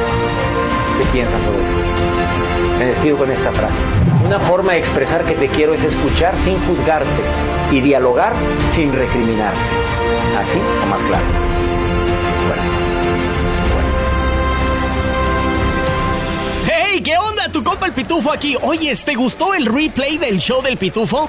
¿Qué 0.99 1.05
piensas 1.13 1.43
sobre 1.43 1.63
esto? 1.63 2.79
Me 2.79 2.85
despido 2.87 3.17
con 3.17 3.31
esta 3.31 3.53
frase. 3.53 3.83
Una 4.27 4.39
forma 4.41 4.73
de 4.73 4.79
expresar 4.81 5.25
que 5.25 5.35
te 5.35 5.49
quiero 5.49 5.73
es 5.73 5.83
escuchar 5.85 6.35
sin 6.45 6.59
juzgarte 6.67 7.23
y 7.71 7.81
dialogar 7.81 8.35
sin 8.75 8.93
recriminarte. 8.93 9.59
Así 10.39 10.59
o 10.59 10.87
más 10.87 11.01
claro. 11.03 11.25
Bueno, 12.49 12.63
¡Hey! 16.67 17.01
¿Qué 17.03 17.17
onda? 17.17 17.49
Tu 17.51 17.65
compa 17.65 17.87
el 17.87 17.93
Pitufo 17.93 18.31
aquí. 18.31 18.57
Oyes, 18.63 19.05
¿te 19.05 19.15
gustó 19.15 19.55
el 19.55 19.67
replay 19.67 20.19
del 20.19 20.39
show 20.39 20.63
del 20.63 20.77
Pitufo? 20.77 21.29